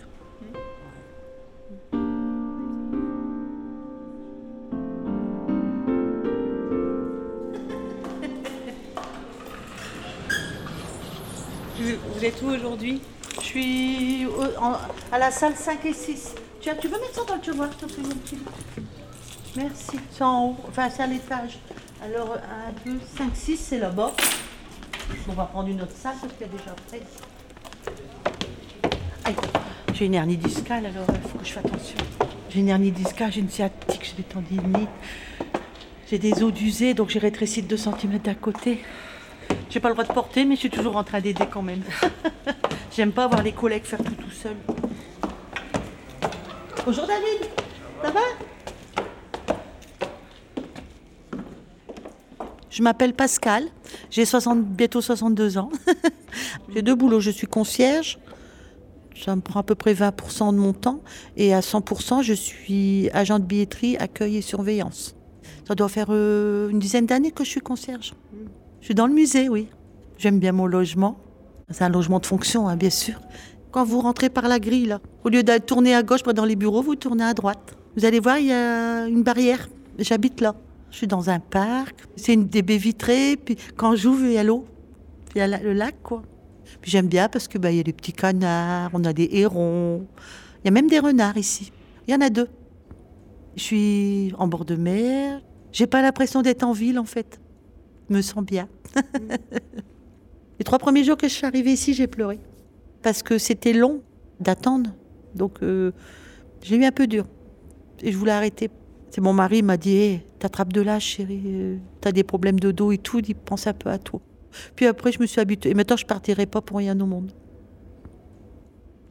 Vous 11.79 12.25
êtes 12.25 12.41
où 12.41 12.47
aujourd'hui? 12.49 13.01
Je 13.39 13.45
suis 13.45 14.27
à 15.11 15.17
la 15.17 15.31
salle 15.31 15.55
5 15.55 15.85
et 15.85 15.93
6. 15.93 16.35
Tiens, 16.61 16.75
tu 16.79 16.87
veux 16.87 16.99
mettre 16.99 17.13
ça 17.13 17.23
dans 17.25 17.35
le 17.35 17.41
tiroir, 17.41 17.69
s'il 17.69 17.87
te 17.87 17.93
plaît, 17.93 18.03
mon 18.03 18.15
petit 18.15 18.37
Merci. 19.55 19.99
C'est 20.11 20.23
en 20.23 20.45
haut, 20.45 20.57
enfin 20.67 20.89
c'est 20.89 21.03
à 21.03 21.07
l'étage. 21.07 21.59
Alors 22.03 22.37
1, 22.85 22.89
2, 22.91 22.99
5, 23.17 23.29
6, 23.33 23.57
c'est 23.57 23.79
là-bas. 23.79 24.13
On 25.29 25.33
va 25.33 25.45
prendre 25.45 25.69
une 25.69 25.81
autre 25.81 25.95
salle 25.95 26.15
parce 26.21 26.33
qu'il 26.33 26.47
y 26.47 26.49
a 26.49 26.53
déjà 26.53 26.75
près. 26.87 27.01
Aïe, 29.25 29.35
j'ai 29.93 30.05
une 30.05 30.13
hernie 30.13 30.37
discale, 30.37 30.85
alors 30.85 31.05
il 31.09 31.29
faut 31.29 31.37
que 31.37 31.45
je 31.45 31.53
fasse 31.53 31.65
attention. 31.65 31.97
J'ai 32.49 32.59
une 32.59 32.69
hernie 32.69 32.91
discale, 32.91 33.31
j'ai 33.31 33.41
une 33.41 33.49
sciatique, 33.49 34.03
j'ai 34.03 34.15
des 34.15 34.23
tendinites. 34.23 34.89
J'ai 36.09 36.19
des 36.19 36.41
os 36.43 36.53
d'usée, 36.53 36.93
donc 36.93 37.09
j'ai 37.09 37.19
rétréci 37.19 37.61
de 37.61 37.67
2 37.67 37.77
cm 37.77 38.19
d'un 38.19 38.33
côté. 38.33 38.83
J'ai 39.69 39.79
pas 39.79 39.89
le 39.89 39.95
droit 39.95 40.05
de 40.05 40.13
porter, 40.13 40.45
mais 40.45 40.55
je 40.55 40.61
suis 40.61 40.69
toujours 40.69 40.95
en 40.95 41.03
train 41.03 41.19
d'aider 41.19 41.45
quand 41.51 41.61
même. 41.61 41.83
J'aime 42.95 43.11
pas 43.11 43.27
voir 43.27 43.43
les 43.43 43.51
collègues 43.51 43.83
faire 43.83 44.01
tout 44.01 44.15
tout 44.15 44.31
seul. 44.31 44.55
Bonjour 46.85 47.05
David, 47.05 47.49
ça 48.01 48.11
va? 48.11 48.19
Je 52.69 52.81
m'appelle 52.81 53.13
Pascal, 53.13 53.65
j'ai 54.09 54.23
60 54.23 54.63
bientôt 54.63 55.01
62 55.01 55.57
ans. 55.57 55.69
j'ai 56.73 56.81
deux 56.81 56.95
boulots, 56.95 57.19
je 57.19 57.31
suis 57.31 57.47
concierge, 57.47 58.19
ça 59.15 59.35
me 59.35 59.41
prend 59.41 59.59
à 59.59 59.63
peu 59.63 59.75
près 59.75 59.93
20% 59.93 60.53
de 60.53 60.59
mon 60.59 60.73
temps, 60.73 61.01
et 61.35 61.53
à 61.53 61.59
100% 61.59 62.21
je 62.21 62.33
suis 62.33 63.09
agent 63.13 63.39
de 63.39 63.43
billetterie, 63.43 63.97
accueil 63.97 64.37
et 64.37 64.41
surveillance. 64.41 65.15
Ça 65.67 65.75
doit 65.75 65.89
faire 65.89 66.07
euh, 66.11 66.69
une 66.69 66.79
dizaine 66.79 67.05
d'années 67.05 67.31
que 67.31 67.43
je 67.43 67.49
suis 67.49 67.61
concierge. 67.61 68.13
Je 68.79 68.85
suis 68.85 68.95
dans 68.95 69.07
le 69.07 69.13
musée, 69.13 69.49
oui. 69.49 69.67
J'aime 70.17 70.39
bien 70.39 70.51
mon 70.51 70.65
logement. 70.65 71.17
C'est 71.69 71.83
un 71.83 71.89
logement 71.89 72.19
de 72.19 72.25
fonction, 72.25 72.67
hein, 72.67 72.75
bien 72.75 72.89
sûr. 72.89 73.19
Quand 73.71 73.83
vous 73.83 73.99
rentrez 73.99 74.29
par 74.29 74.47
la 74.47 74.59
grille, 74.59 74.97
au 75.23 75.29
lieu 75.29 75.43
de 75.43 75.57
tourner 75.57 75.93
à 75.93 76.03
gauche 76.03 76.23
dans 76.23 76.45
les 76.45 76.55
bureaux, 76.55 76.81
vous 76.81 76.95
tournez 76.95 77.23
à 77.23 77.33
droite. 77.33 77.75
Vous 77.95 78.05
allez 78.05 78.19
voir, 78.19 78.39
il 78.39 78.47
y 78.47 78.53
a 78.53 79.07
une 79.07 79.23
barrière. 79.23 79.67
J'habite 79.99 80.41
là. 80.41 80.55
Je 80.91 80.97
suis 80.97 81.07
dans 81.07 81.29
un 81.29 81.39
parc. 81.39 81.95
C'est 82.15 82.33
une 82.33 82.47
des 82.47 82.61
baies 82.61 82.77
vitrées. 82.77 83.35
Puis 83.35 83.57
quand 83.75 83.95
j'ouvre, 83.95 84.25
il 84.25 84.33
y 84.33 84.37
a 84.37 84.43
l'eau. 84.43 84.65
Il 85.35 85.39
y 85.39 85.41
a 85.41 85.47
le 85.47 85.73
lac, 85.73 85.95
quoi. 86.01 86.23
J'aime 86.83 87.07
bien 87.07 87.29
parce 87.29 87.47
que 87.47 87.57
il 87.57 87.75
y 87.75 87.79
a 87.79 87.83
des 87.83 87.93
petits 87.93 88.13
canards, 88.13 88.91
on 88.93 89.03
a 89.03 89.13
des 89.13 89.29
hérons, 89.31 90.05
il 90.63 90.65
y 90.65 90.67
a 90.67 90.71
même 90.71 90.87
des 90.87 90.99
renards 90.99 91.37
ici. 91.37 91.71
Il 92.07 92.13
y 92.13 92.15
en 92.15 92.21
a 92.21 92.29
deux. 92.29 92.47
Je 93.55 93.63
suis 93.63 94.33
en 94.37 94.47
bord 94.47 94.65
de 94.65 94.75
mer. 94.75 95.41
J'ai 95.71 95.87
pas 95.87 96.01
l'impression 96.01 96.41
d'être 96.41 96.63
en 96.63 96.71
ville 96.71 96.99
en 96.99 97.05
fait. 97.05 97.39
Me 98.09 98.21
sens 98.21 98.43
bien. 98.43 98.67
Les 100.59 100.63
trois 100.63 100.79
premiers 100.79 101.03
jours 101.03 101.17
que 101.17 101.27
je 101.27 101.33
suis 101.33 101.45
arrivée 101.45 101.73
ici, 101.73 101.93
j'ai 101.93 102.07
pleuré. 102.07 102.39
Parce 103.03 103.21
que 103.23 103.37
c'était 103.37 103.73
long 103.73 104.01
d'attendre. 104.39 104.91
Donc 105.35 105.61
euh, 105.61 105.91
j'ai 106.61 106.77
eu 106.77 106.85
un 106.85 106.91
peu 106.91 107.07
dur. 107.07 107.25
Et 108.01 108.11
je 108.11 108.17
voulais 108.17 108.31
arrêter. 108.31 108.69
C'est 109.09 109.21
mon 109.21 109.33
mari 109.33 109.61
m'a 109.63 109.77
dit 109.77 109.95
hey, 109.95 110.21
T'attrapes 110.39 110.73
de 110.73 110.81
l'âge, 110.81 111.03
chérie. 111.03 111.41
euh, 111.45 111.77
T'as 112.01 112.11
des 112.11 112.23
problèmes 112.23 112.59
de 112.59 112.71
dos 112.71 112.91
et 112.91 112.97
tout. 112.97 113.19
Il 113.19 113.35
pense 113.35 113.67
un 113.67 113.73
peu 113.73 113.89
à 113.89 113.97
toi. 113.97 114.19
Puis 114.75 114.85
après, 114.85 115.11
je 115.11 115.19
me 115.19 115.25
suis 115.25 115.39
habituée. 115.41 115.71
Et 115.71 115.73
maintenant, 115.73 115.97
je 115.97 116.05
partirai 116.05 116.45
pas 116.45 116.61
pour 116.61 116.77
rien 116.77 116.99
au 116.99 117.05
monde. 117.05 117.31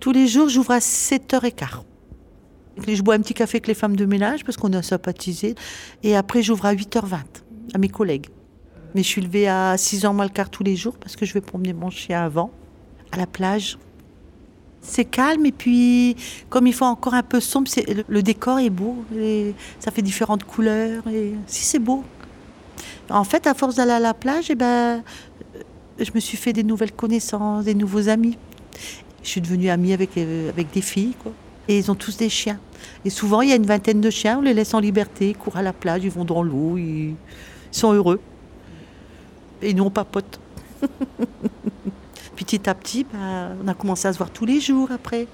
Tous 0.00 0.12
les 0.12 0.26
jours, 0.26 0.48
j'ouvre 0.48 0.72
à 0.72 0.78
7h15. 0.78 1.82
Je 2.86 3.02
bois 3.02 3.14
un 3.14 3.20
petit 3.20 3.34
café 3.34 3.56
avec 3.56 3.66
les 3.68 3.74
femmes 3.74 3.96
de 3.96 4.04
ménage 4.04 4.44
parce 4.44 4.56
qu'on 4.56 4.72
a 4.72 4.82
sympathisé. 4.82 5.54
Et 6.02 6.14
après, 6.16 6.42
j'ouvre 6.42 6.66
à 6.66 6.74
8h20 6.74 7.18
à 7.74 7.78
mes 7.78 7.88
collègues. 7.88 8.26
Mais 8.96 9.02
je 9.02 9.08
suis 9.08 9.20
levée 9.20 9.46
à 9.46 9.76
6h 9.76 10.10
moins 10.14 10.24
le 10.24 10.30
quart 10.30 10.48
tous 10.48 10.62
les 10.62 10.74
jours 10.74 10.94
parce 10.94 11.16
que 11.16 11.26
je 11.26 11.34
vais 11.34 11.42
promener 11.42 11.74
mon 11.74 11.90
chien 11.90 12.24
avant, 12.24 12.50
à 13.12 13.18
la 13.18 13.26
plage. 13.26 13.76
C'est 14.80 15.04
calme 15.04 15.44
et 15.44 15.52
puis, 15.52 16.16
comme 16.48 16.66
il 16.66 16.72
faut 16.72 16.86
encore 16.86 17.12
un 17.12 17.22
peu 17.22 17.38
sombre, 17.38 17.70
le, 18.08 18.22
décor 18.22 18.58
est 18.58 18.70
beau. 18.70 19.04
ça 19.80 19.90
fait 19.90 20.00
différentes 20.00 20.44
couleurs. 20.44 21.06
Et 21.08 21.34
si, 21.46 21.62
c'est 21.62 21.78
beau. 21.78 22.04
En 23.10 23.24
fait, 23.24 23.46
à 23.46 23.52
force 23.52 23.74
d'aller 23.74 23.92
à 23.92 24.00
la 24.00 24.14
plage, 24.14 24.46
eh 24.48 24.54
ben, 24.54 25.02
je 25.98 26.10
me 26.14 26.20
suis 26.20 26.38
fait 26.38 26.54
des 26.54 26.64
nouvelles 26.64 26.92
connaissances, 26.92 27.66
des 27.66 27.74
nouveaux 27.74 28.08
amis. 28.08 28.38
Je 29.22 29.28
suis 29.28 29.42
devenue 29.42 29.68
amie 29.68 29.92
avec, 29.92 30.16
euh, 30.16 30.52
des 30.72 30.80
filles. 30.80 31.12
Et 31.68 31.76
ils 31.76 31.90
ont 31.90 31.96
tous 31.96 32.16
des 32.16 32.30
chiens. 32.30 32.58
Et 33.04 33.10
souvent, 33.10 33.42
il 33.42 33.50
y 33.50 33.52
a 33.52 33.56
une 33.56 33.66
vingtaine 33.66 34.00
de 34.00 34.08
chiens, 34.08 34.38
on 34.38 34.40
les 34.40 34.54
laisse 34.54 34.72
en 34.72 34.80
liberté, 34.80 35.28
ils 35.28 35.36
courent 35.36 35.58
à 35.58 35.62
la 35.62 35.74
plage, 35.74 36.02
ils 36.02 36.10
vont 36.10 36.24
dans 36.24 36.42
l'eau, 36.42 36.78
ils 36.78 37.14
sont 37.70 37.92
heureux. 37.92 38.20
Et 39.62 39.74
nous, 39.74 39.84
on 39.84 39.90
papote. 39.90 40.40
petit 42.36 42.68
à 42.68 42.74
petit, 42.74 43.04
bah, 43.04 43.50
on 43.64 43.68
a 43.68 43.74
commencé 43.74 44.06
à 44.08 44.12
se 44.12 44.18
voir 44.18 44.30
tous 44.30 44.44
les 44.44 44.60
jours 44.60 44.90
après. 44.92 45.26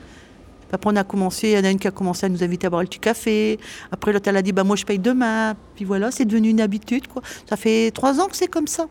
Après, 0.75 0.91
on 0.91 0.97
a 0.97 1.05
commencé, 1.05 1.51
il 1.51 1.55
y 1.55 1.59
en 1.59 1.65
a 1.65 1.71
une 1.71 1.79
qui 1.79 1.87
a 1.87 1.91
commencé 1.91 2.25
à 2.25 2.29
nous 2.31 2.43
inviter 2.43 2.67
à 2.67 2.71
boire 2.71 2.81
le 2.83 2.89
petit 2.89 2.99
café. 2.99 3.59
Après, 3.91 4.11
l'autre, 4.13 4.29
elle 4.29 4.37
a 4.39 4.43
dit, 4.43 4.53
bah, 4.53 4.65
moi, 4.65 4.75
je 4.77 4.85
paye 4.87 4.99
demain. 4.99 5.55
Puis 5.75 5.85
voilà, 5.85 6.11
c'est 6.11 6.25
devenu 6.25 6.49
une 6.49 6.61
habitude. 6.63 7.05
Ça 7.49 7.57
fait 7.57 7.91
trois 7.91 8.21
ans 8.21 8.27
que 8.27 8.37
c'est 8.37 8.47
comme 8.49 8.67
ça. 8.67 8.87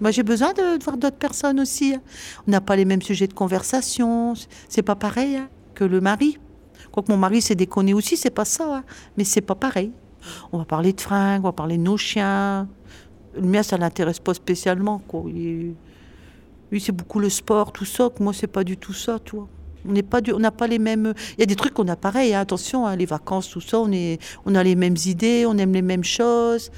Moi, 0.00 0.10
j'ai 0.10 0.24
besoin 0.24 0.52
de, 0.52 0.78
de 0.78 0.82
voir 0.82 0.96
d'autres 0.96 1.16
personnes 1.16 1.60
aussi. 1.60 1.94
hein. 1.94 2.00
On 2.48 2.50
n'a 2.50 2.60
pas 2.60 2.74
les 2.74 2.84
mêmes 2.84 3.02
sujets 3.02 3.28
de 3.28 3.34
conversation. 3.34 4.34
C'est 4.68 4.82
pas 4.82 4.96
pareil 4.96 5.36
hein, 5.36 5.48
que 5.76 5.84
le 5.84 6.00
mari. 6.00 6.38
Quoique 6.90 7.10
mon 7.12 7.18
mari 7.18 7.40
s'est 7.40 7.54
déconné 7.54 7.94
aussi, 7.94 8.16
c'est 8.16 8.30
pas 8.30 8.44
ça. 8.44 8.78
hein. 8.78 8.84
Mais 9.16 9.22
c'est 9.22 9.40
pas 9.42 9.54
pareil. 9.54 9.92
On 10.52 10.58
va 10.58 10.64
parler 10.64 10.92
de 10.92 11.00
fringues, 11.00 11.42
on 11.42 11.48
va 11.48 11.52
parler 11.52 11.76
de 11.76 11.82
nos 11.82 11.96
chiens. 11.96 12.66
Le 13.36 13.42
mien, 13.46 13.62
ça 13.62 13.76
l'intéresse 13.76 14.18
pas 14.20 14.34
spécialement. 14.34 15.02
Il- 15.26 15.74
Lui, 16.70 16.80
c'est 16.80 16.92
beaucoup 16.92 17.20
le 17.20 17.28
sport, 17.30 17.72
tout 17.72 17.84
ça. 17.84 18.10
que 18.16 18.22
Moi, 18.22 18.32
c'est 18.32 18.46
pas 18.48 18.64
du 18.64 18.76
tout 18.76 18.92
ça, 18.92 19.18
tu 19.24 19.36
vois. 19.36 19.48
On 19.86 19.92
n'est 19.92 20.02
pas 20.02 20.20
du- 20.20 20.32
on 20.32 20.38
n'a 20.38 20.50
pas 20.50 20.66
les 20.66 20.78
mêmes. 20.78 21.12
Il 21.36 21.40
y 21.40 21.42
a 21.42 21.46
des 21.46 21.56
trucs 21.56 21.74
qu'on 21.74 21.86
a 21.88 21.96
pareil. 21.96 22.34
hein, 22.34 22.40
Attention, 22.40 22.86
hein, 22.86 22.96
les 22.96 23.06
vacances, 23.06 23.48
tout 23.50 23.60
ça. 23.60 23.78
On 23.78 23.92
est, 23.92 24.18
on 24.46 24.54
a 24.54 24.62
les 24.62 24.74
mêmes 24.76 24.96
idées, 25.06 25.44
on 25.46 25.56
aime 25.58 25.72
les 25.72 25.82
mêmes 25.82 26.04
choses. 26.04 26.70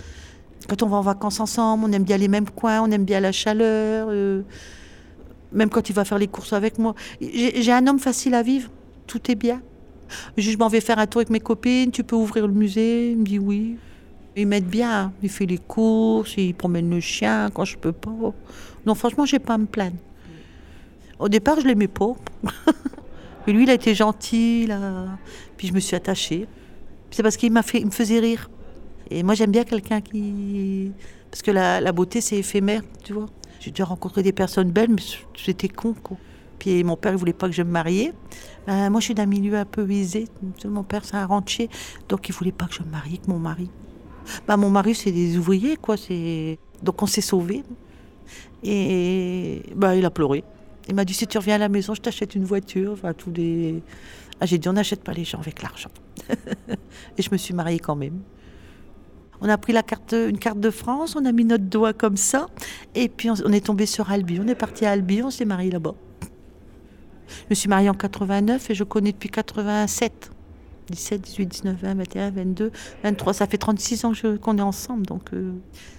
Quand 0.68 0.82
on 0.82 0.86
va 0.88 0.96
en 0.96 1.02
vacances 1.02 1.38
ensemble, 1.40 1.84
on 1.86 1.92
aime 1.92 2.02
bien 2.02 2.16
les 2.16 2.28
mêmes 2.28 2.50
coins, 2.50 2.80
on 2.82 2.90
aime 2.90 3.04
bien 3.04 3.20
la 3.20 3.32
chaleur. 3.32 4.08
euh, 4.10 4.42
même 5.52 5.70
quand 5.70 5.88
il 5.88 5.92
va 5.94 6.04
faire 6.04 6.18
les 6.18 6.26
courses 6.26 6.52
avec 6.52 6.78
moi. 6.78 6.94
J'ai 7.20 7.72
un 7.72 7.86
homme 7.86 8.00
facile 8.00 8.34
à 8.34 8.42
vivre. 8.42 8.68
Tout 9.06 9.30
est 9.30 9.36
bien. 9.36 9.62
Je 10.36 10.56
m'en 10.56 10.68
vais 10.68 10.80
faire 10.80 10.98
un 10.98 11.06
tour 11.06 11.20
avec 11.20 11.30
mes 11.30 11.40
copines. 11.40 11.90
Tu 11.92 12.02
peux 12.04 12.16
ouvrir 12.16 12.46
le 12.48 12.52
musée 12.52 13.12
Il 13.12 13.18
me 13.18 13.24
dit 13.24 13.38
oui. 13.38 13.76
Il 14.38 14.46
m'aide 14.46 14.66
bien. 14.66 15.04
hein. 15.04 15.12
Il 15.22 15.30
fait 15.30 15.46
les 15.46 15.56
courses, 15.56 16.36
il 16.36 16.54
promène 16.54 16.90
le 16.90 17.00
chien 17.00 17.48
quand 17.54 17.64
je 17.64 17.78
peux 17.78 17.92
pas. 17.92 18.34
Non, 18.84 18.94
franchement, 18.94 19.24
j'ai 19.24 19.38
pas 19.38 19.54
à 19.54 19.58
me 19.58 19.64
plaindre. 19.64 19.96
Au 21.18 21.30
départ, 21.30 21.58
je 21.58 21.66
l'aimais 21.66 21.88
pas. 21.88 22.12
Mais 23.46 23.54
lui, 23.54 23.62
il 23.62 23.70
a 23.70 23.74
été 23.74 23.94
gentil. 23.94 24.68
Puis 25.56 25.68
je 25.68 25.72
me 25.72 25.80
suis 25.80 25.96
attachée. 25.96 26.46
C'est 27.10 27.22
parce 27.22 27.38
qu'il 27.38 27.50
fait, 27.62 27.82
me 27.82 27.90
faisait 27.90 28.18
rire. 28.18 28.50
Et 29.10 29.22
moi, 29.22 29.34
j'aime 29.34 29.52
bien 29.52 29.64
quelqu'un 29.64 30.02
qui. 30.02 30.92
Parce 31.30 31.40
que 31.40 31.50
la, 31.50 31.92
beauté, 31.92 32.20
c'est 32.20 32.36
éphémère, 32.36 32.82
tu 33.04 33.14
vois. 33.14 33.26
J'ai 33.60 33.70
déjà 33.70 33.84
rencontré 33.84 34.22
des 34.22 34.32
personnes 34.32 34.70
belles, 34.70 34.90
mais 34.90 35.02
c'était 35.34 35.68
con. 35.68 35.94
Puis 36.58 36.84
mon 36.84 36.96
père, 36.96 37.12
il 37.12 37.18
voulait 37.18 37.32
pas 37.32 37.46
que 37.48 37.54
je 37.54 37.62
me 37.62 37.70
marie. 37.70 38.12
Ben, 38.66 38.90
moi, 38.90 39.00
je 39.00 39.06
suis 39.06 39.14
d'un 39.14 39.26
milieu 39.26 39.54
un 39.56 39.64
peu 39.64 39.90
aisé. 39.90 40.26
Mon 40.66 40.82
père, 40.82 41.06
c'est 41.06 41.16
un 41.16 41.26
rentier. 41.26 41.70
Donc, 42.10 42.28
il 42.28 42.34
voulait 42.34 42.52
pas 42.52 42.66
que 42.66 42.74
je 42.74 42.82
me 42.82 42.90
marie 42.90 43.12
avec 43.12 43.28
mon 43.28 43.38
mari. 43.38 43.70
Ben, 44.46 44.56
mon 44.56 44.70
mari, 44.70 44.94
c'est 44.94 45.12
des 45.12 45.36
ouvriers, 45.36 45.76
quoi. 45.76 45.96
C'est... 45.96 46.58
Donc, 46.82 47.02
on 47.02 47.06
s'est 47.06 47.20
sauvés. 47.20 47.62
Et 48.62 49.62
ben, 49.74 49.94
il 49.94 50.04
a 50.04 50.10
pleuré. 50.10 50.44
Il 50.88 50.94
m'a 50.94 51.04
dit 51.04 51.14
si 51.14 51.26
tu 51.26 51.38
reviens 51.38 51.56
à 51.56 51.58
la 51.58 51.68
maison, 51.68 51.94
je 51.94 52.00
t'achète 52.00 52.34
une 52.34 52.44
voiture. 52.44 52.92
Enfin, 52.92 53.12
tous 53.12 53.32
les. 53.32 53.82
Ah, 54.40 54.46
j'ai 54.46 54.58
dit 54.58 54.68
on 54.68 54.74
n'achète 54.74 55.02
pas 55.02 55.12
les 55.12 55.24
gens 55.24 55.38
avec 55.38 55.62
l'argent. 55.62 55.90
et 57.18 57.22
je 57.22 57.28
me 57.30 57.36
suis 57.36 57.54
mariée 57.54 57.78
quand 57.78 57.96
même. 57.96 58.20
On 59.40 59.48
a 59.48 59.58
pris 59.58 59.72
la 59.72 59.82
carte, 59.82 60.14
une 60.14 60.38
carte 60.38 60.60
de 60.60 60.70
France, 60.70 61.14
on 61.16 61.24
a 61.26 61.32
mis 61.32 61.44
notre 61.44 61.64
doigt 61.64 61.92
comme 61.92 62.16
ça, 62.16 62.46
et 62.94 63.10
puis 63.10 63.28
on, 63.30 63.34
on 63.44 63.52
est 63.52 63.66
tombé 63.66 63.84
sur 63.84 64.10
Albi. 64.10 64.40
On 64.42 64.48
est 64.48 64.54
parti 64.54 64.86
à 64.86 64.92
Albi, 64.92 65.22
on 65.22 65.30
s'est 65.30 65.44
marié 65.44 65.70
là-bas. 65.70 65.94
Je 67.28 67.44
me 67.50 67.54
suis 67.54 67.68
mariée 67.68 67.90
en 67.90 67.94
89 67.94 68.70
et 68.70 68.74
je 68.74 68.84
connais 68.84 69.12
depuis 69.12 69.28
87. 69.28 70.30
17, 70.90 71.20
18, 71.20 71.46
19, 71.46 71.76
20, 71.80 71.94
21, 71.94 72.30
22, 72.30 72.70
23. 73.02 73.32
Ça 73.34 73.46
fait 73.46 73.58
36 73.58 74.04
ans 74.04 74.12
qu'on 74.40 74.58
est 74.58 74.62
ensemble. 74.62 75.06
Donc, 75.06 75.32
euh, 75.32 75.52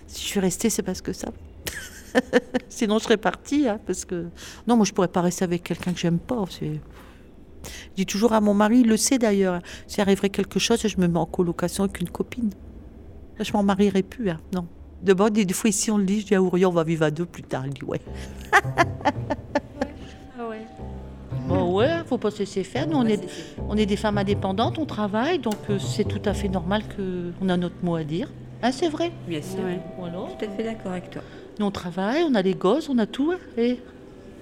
si 0.08 0.22
je 0.24 0.28
suis 0.28 0.40
restée, 0.40 0.70
c'est 0.70 0.84
parce 0.84 1.02
que 1.02 1.14
ça. 1.14 1.30
Sinon, 2.70 2.98
je 3.00 3.04
serais 3.04 3.18
partie. 3.18 3.68
hein, 3.68 3.80
parce 3.86 4.06
que... 4.06 4.28
Non, 4.68 4.76
moi, 4.78 4.86
je 4.86 4.94
pourrais 4.94 5.08
pas 5.10 5.22
rester 5.22 5.44
avec 5.44 5.64
quelqu'un 5.64 5.94
que 5.94 6.00
j'aime 6.00 6.20
pas. 6.20 6.44
Je 6.62 6.78
dis 7.96 8.06
toujours 8.06 8.34
à 8.34 8.40
mon 8.42 8.54
mari, 8.54 8.80
il 8.80 8.88
le 8.88 8.98
sait 8.98 9.18
d'ailleurs. 9.18 9.56
hein, 9.56 9.62
S'il 9.88 10.02
arriverait 10.02 10.30
quelque 10.30 10.60
chose, 10.60 10.86
je 10.88 10.98
me 11.00 11.08
mets 11.08 11.20
en 11.20 11.26
colocation 11.26 11.84
avec 11.84 12.00
une 12.00 12.10
copine. 12.10 12.52
Je 13.40 13.52
m'en 13.54 13.64
marierais 13.64 14.04
plus. 14.04 14.30
hein, 14.30 14.40
Non. 14.54 14.68
D'abord, 15.04 15.30
des, 15.30 15.46
des 15.46 15.54
fois, 15.54 15.70
ici, 15.70 15.92
on 15.92 15.98
le 15.98 16.06
dit, 16.06 16.22
je 16.22 16.26
dis 16.28 16.36
à 16.36 16.42
Aurion, 16.42 16.70
on 16.70 16.74
va 16.74 16.84
vivre 16.84 17.04
à 17.04 17.12
deux 17.12 17.26
plus 17.26 17.44
tard. 17.44 17.68
Il 17.68 17.74
dit, 17.74 17.84
ouais. 17.84 18.02
Bon, 21.48 21.74
ouais, 21.78 21.90
faut 22.06 22.18
pas 22.18 22.30
se 22.32 22.40
laisser 22.40 22.64
faire. 22.64 22.88
Nous, 22.88 22.98
on 22.98 23.06
est, 23.06 23.20
on 23.70 23.78
est 23.78 23.86
des 23.86 23.96
femmes 23.96 24.18
indépendantes, 24.18 24.78
on 24.80 24.86
travaille, 24.86 25.40
donc 25.40 25.56
euh, 25.70 25.80
c'est 25.80 26.04
tout 26.04 26.22
à 26.26 26.34
fait 26.34 26.50
normal 26.50 26.84
qu'on 26.96 27.48
a 27.50 27.56
notre 27.58 27.76
mot 27.84 27.96
à 27.96 28.04
dire. 28.04 28.28
Hein, 28.62 28.72
c'est 28.72 28.90
vrai? 28.90 29.12
Bien 29.28 29.42
sûr. 29.42 29.60
Voilà. 29.98 30.18
Tout 30.38 30.46
à 30.46 30.50
fait 30.50 30.64
d'accord 30.64 30.92
avec 30.92 31.10
toi. 31.10 31.22
Nous, 31.60 31.66
on 31.66 31.72
travaille, 31.72 32.24
on 32.30 32.36
a 32.36 32.42
les 32.42 32.54
gosses, 32.54 32.90
on 32.90 32.98
a 32.98 33.06
tout. 33.06 33.32
hein, 33.32 33.40
et... 33.58 33.80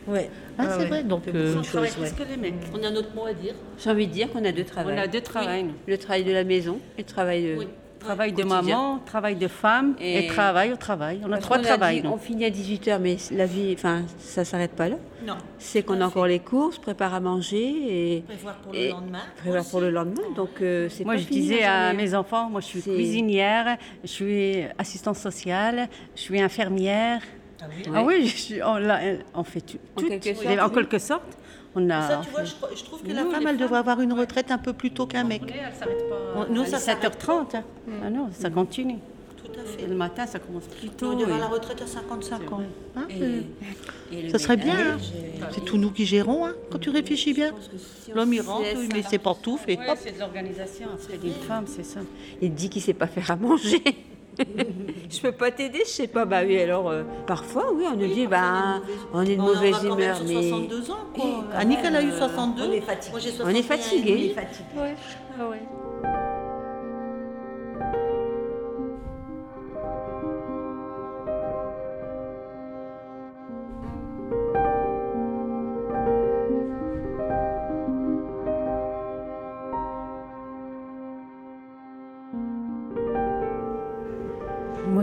Ouais. 0.07 0.29
Hein, 0.57 0.63
Ouais, 0.65 0.69
c'est 0.71 0.77
ouais. 0.79 0.85
vrai. 0.87 1.03
Donc, 1.03 1.23
On 1.27 1.35
euh, 1.35 1.55
de 1.57 1.63
choses, 1.63 1.75
ouais. 1.99 2.09
que 2.17 2.23
les 2.29 2.37
mecs. 2.37 2.53
on 2.73 2.83
a 2.83 2.89
notre 2.91 3.13
mot 3.15 3.25
à 3.25 3.33
dire. 3.33 3.53
J'ai 3.77 3.89
envie 3.89 4.07
de 4.07 4.11
dire 4.13 4.31
qu'on 4.31 4.43
a 4.45 4.51
deux 4.51 4.63
travails. 4.63 4.95
On 4.97 5.01
a 5.01 5.07
deux 5.07 5.21
travails. 5.21 5.63
Oui. 5.63 5.71
Le 5.87 5.97
travail 5.97 6.23
de 6.23 6.31
la 6.31 6.43
maison 6.43 6.79
et 6.97 7.01
le 7.01 7.07
travail 7.07 7.43
de. 7.43 7.55
Oui. 7.59 7.67
Travail 7.99 8.33
de 8.33 8.43
Quotidien. 8.43 8.61
maman, 8.61 8.99
travail 9.05 9.35
de 9.35 9.47
femme 9.47 9.95
et, 9.99 10.25
Et- 10.25 10.27
travail 10.27 10.71
au 10.71 10.75
travail. 10.75 11.21
On 11.27 11.31
a 11.31 11.37
trois 11.39 11.57
travails. 11.59 12.03
on 12.05 12.17
finit 12.17 12.45
à 12.45 12.49
18h, 12.51 12.99
mais 12.99 13.17
la 13.31 13.45
vie, 13.47 13.73
enfin, 13.73 14.03
ça 14.19 14.45
s'arrête 14.45 14.71
pas 14.73 14.89
là. 14.89 14.97
Non. 15.25 15.35
C'est 15.57 15.81
qu'on 15.81 15.99
a 16.01 16.05
encore 16.05 16.27
les 16.27 16.39
courses, 16.39 16.77
prépare 16.77 17.13
à 17.15 17.19
manger 17.19 18.17
et 18.17 18.21
Prévoir 18.21 18.55
pour 18.57 18.75
Et- 18.75 18.85
le 18.87 18.91
lendemain. 18.91 19.21
prévoir 19.37 19.65
pour 19.65 19.79
le 19.81 19.89
lendemain. 19.89 20.21
Donc, 20.35 20.49
euh, 20.61 20.87
c'est 20.89 21.03
Moi, 21.03 21.15
pas 21.15 21.19
je 21.21 21.25
fini, 21.25 21.39
disais 21.41 21.63
à 21.63 21.89
journée. 21.89 22.03
mes 22.03 22.13
enfants, 22.15 22.49
moi, 22.49 22.61
je 22.61 22.65
suis 22.67 22.81
cuisinière, 22.83 23.77
je 24.03 24.07
suis 24.09 24.55
assistante 24.77 25.15
sociale, 25.17 25.87
je 26.15 26.21
suis 26.21 26.39
infirmière. 26.39 27.21
Ah 27.61 27.65
oui. 27.69 27.83
Ah 27.95 28.03
oui, 28.03 28.27
je 28.27 28.35
suis- 28.37 28.61
on, 29.33 29.43
fait 29.43 29.61
tout. 29.61 29.77
En 29.95 30.01
tout. 30.01 30.07
quelque 30.09 30.33
sorte, 30.35 30.59
en 30.59 30.67
oui. 30.67 30.73
quelque 30.75 30.99
sorte, 30.99 31.37
on 31.75 31.89
a. 31.89 32.01
Ça, 32.07 32.19
on 32.19 32.23
tu 32.23 32.29
vois, 32.31 32.43
je, 32.43 32.53
je 32.77 32.83
trouve 32.83 33.01
que 33.01 33.07
Nous, 33.07 33.13
la 33.15 33.21
femme, 33.23 33.33
elle 33.35 33.43
femmes- 33.43 33.57
devrait 33.57 33.79
avoir 33.79 34.01
une 34.01 34.13
retraite 34.13 34.51
un 34.51 34.57
peu 34.57 34.73
plus 34.73 34.91
tôt 34.91 35.05
qu'un 35.05 35.23
mec. 35.23 35.41
Elle 35.47 35.73
s'arrête 35.77 36.09
pas. 36.09 36.15
On- 36.49 36.53
nous, 36.53 36.61
à 36.63 36.65
ça 36.65 36.79
s'arrête 36.79 37.03
7h30. 37.19 37.55
hein. 37.57 37.63
Ah 38.03 38.09
non, 38.09 38.29
ça 38.31 38.49
continue. 38.49 38.97
Tout 39.37 39.51
à 39.59 39.63
fait. 39.63 39.87
Le 39.87 39.95
matin, 39.95 40.25
ça 40.25 40.39
commence 40.39 40.65
plus 40.65 40.89
On 40.89 40.91
tôt. 40.97 41.11
devrait 41.15 41.23
avoir 41.33 41.37
et- 41.37 41.41
la 41.41 41.47
retraite 41.47 41.81
à 41.81 41.87
55 41.87 42.51
ans. 42.51 42.61
Hein, 42.95 43.05
Et- 43.09 43.13
c'est- 43.19 44.15
et 44.17 44.21
le 44.23 44.29
Ça 44.29 44.39
serait 44.39 44.57
bien. 44.57 44.73
hein. 44.73 44.97
euh, 44.97 45.45
C'est 45.51 45.63
tout 45.65 45.77
nous 45.77 45.91
qui 45.91 46.05
gérons, 46.05 46.45
hein, 46.45 46.53
quand 46.71 46.79
tu 46.79 46.89
réfléchis 46.89 47.33
bien. 47.33 47.51
on 48.11 48.15
L'homme, 48.15 48.33
il 48.33 48.41
rentre, 48.41 48.65
il 48.81 48.93
met 48.93 49.03
ses 49.03 49.17
pantoufles 49.19 49.71
et 49.71 49.77
hop. 49.87 49.97
c'est 50.01 50.13
de 50.15 50.19
l'organisation, 50.19 50.87
c'est 50.99 51.19
d'une 51.19 51.33
femme, 51.33 51.65
c'est 51.67 51.83
ça. 51.85 51.99
Il 52.41 52.53
dit 52.53 52.69
qu'il 52.69 52.81
sait 52.81 52.93
pas 52.93 53.07
faire 53.07 53.29
à 53.31 53.35
manger. 53.35 53.83
je 55.09 55.21
peux 55.21 55.31
pas 55.31 55.51
t'aider, 55.51 55.79
je 55.85 55.89
sais 55.89 56.07
pas. 56.07 56.25
Bah 56.25 56.41
oui, 56.45 56.59
alors 56.59 56.89
euh, 56.89 57.03
parfois, 57.27 57.71
oui, 57.73 57.85
on 57.91 57.95
nous 57.95 58.07
dit, 58.07 58.27
bah, 58.27 58.81
on 59.13 59.21
est 59.21 59.35
de 59.35 59.41
mauvaise 59.41 59.83
humeur, 59.83 60.17
mais 60.25 60.33
62 60.33 60.91
ans, 60.91 60.95
quoi. 61.13 61.45
Annick, 61.55 61.79
elle 61.83 61.95
a 61.95 62.01
eu 62.01 62.11
62. 62.11 62.63
on 62.63 62.71
est 62.71 62.81
fatigué. 62.81 63.11
Moi, 63.11 63.19
j'ai 63.19 63.29
on 63.43 63.49
est 63.49 63.63
61 63.63 63.77
fatigué. 63.77 64.11
et 64.11 64.13
demi. 64.13 64.35
Ouais, 64.75 64.95
ah 65.39 65.49
ouais. 65.49 65.61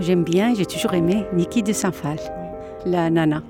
J'aime 0.02 0.24
bien, 0.24 0.54
j'ai 0.54 0.66
toujours 0.66 0.94
aimé 0.94 1.24
Niki 1.32 1.62
de 1.62 1.72
Saint-Phal, 1.72 2.18
la 2.84 3.08
nana. 3.08 3.42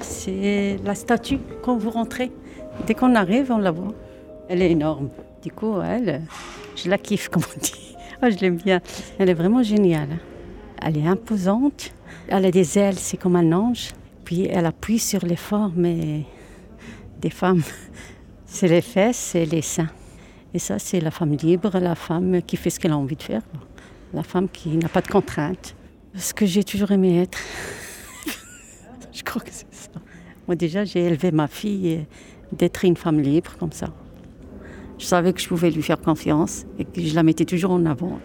C'est 0.00 0.78
la 0.84 0.94
statue 0.94 1.38
quand 1.62 1.76
vous 1.76 1.90
rentrez. 1.90 2.30
Dès 2.86 2.94
qu'on 2.94 3.14
arrive, 3.14 3.50
on 3.50 3.58
la 3.58 3.70
voit. 3.70 3.92
Elle 4.48 4.62
est 4.62 4.70
énorme. 4.70 5.10
Du 5.42 5.50
coup, 5.50 5.80
elle, 5.80 6.22
je 6.76 6.88
la 6.88 6.98
kiffe, 6.98 7.28
comme 7.30 7.42
on 7.42 7.60
dit. 7.60 7.96
Oh, 8.22 8.26
je 8.30 8.38
l'aime 8.38 8.56
bien. 8.56 8.80
Elle 9.18 9.28
est 9.28 9.34
vraiment 9.34 9.62
géniale. 9.62 10.18
Elle 10.80 10.98
est 10.98 11.06
imposante. 11.06 11.92
Elle 12.28 12.46
a 12.46 12.50
des 12.50 12.78
ailes, 12.78 12.98
c'est 12.98 13.16
comme 13.16 13.36
un 13.36 13.52
ange. 13.52 13.90
Puis 14.24 14.46
elle 14.46 14.66
appuie 14.66 14.98
sur 14.98 15.24
les 15.26 15.36
formes 15.36 15.82
des 17.20 17.30
femmes. 17.30 17.62
C'est 18.46 18.68
les 18.68 18.82
fesses 18.82 19.34
et 19.34 19.46
les 19.46 19.62
seins. 19.62 19.88
Et 20.52 20.58
ça, 20.58 20.78
c'est 20.78 21.00
la 21.00 21.10
femme 21.10 21.34
libre, 21.36 21.78
la 21.78 21.94
femme 21.94 22.42
qui 22.42 22.58
fait 22.58 22.68
ce 22.68 22.78
qu'elle 22.78 22.92
a 22.92 22.98
envie 22.98 23.16
de 23.16 23.22
faire. 23.22 23.40
La 24.14 24.22
femme 24.22 24.48
qui 24.48 24.76
n'a 24.76 24.88
pas 24.88 25.00
de 25.00 25.08
contraintes. 25.08 25.74
Ce 26.14 26.34
que 26.34 26.44
j'ai 26.44 26.64
toujours 26.64 26.90
aimé 26.90 27.22
être. 27.22 27.38
je 29.12 29.22
crois 29.22 29.40
que 29.40 29.50
c'est 29.50 29.66
ça. 29.70 29.90
Moi, 30.46 30.56
déjà, 30.56 30.84
j'ai 30.84 31.06
élevé 31.06 31.30
ma 31.30 31.48
fille 31.48 32.04
d'être 32.52 32.84
une 32.84 32.96
femme 32.96 33.20
libre 33.20 33.52
comme 33.58 33.72
ça. 33.72 33.88
Je 34.98 35.06
savais 35.06 35.32
que 35.32 35.40
je 35.40 35.48
pouvais 35.48 35.70
lui 35.70 35.82
faire 35.82 36.00
confiance 36.00 36.66
et 36.78 36.84
que 36.84 37.00
je 37.00 37.14
la 37.14 37.22
mettais 37.22 37.44
toujours 37.44 37.70
en 37.70 37.86
avant. 37.86 38.20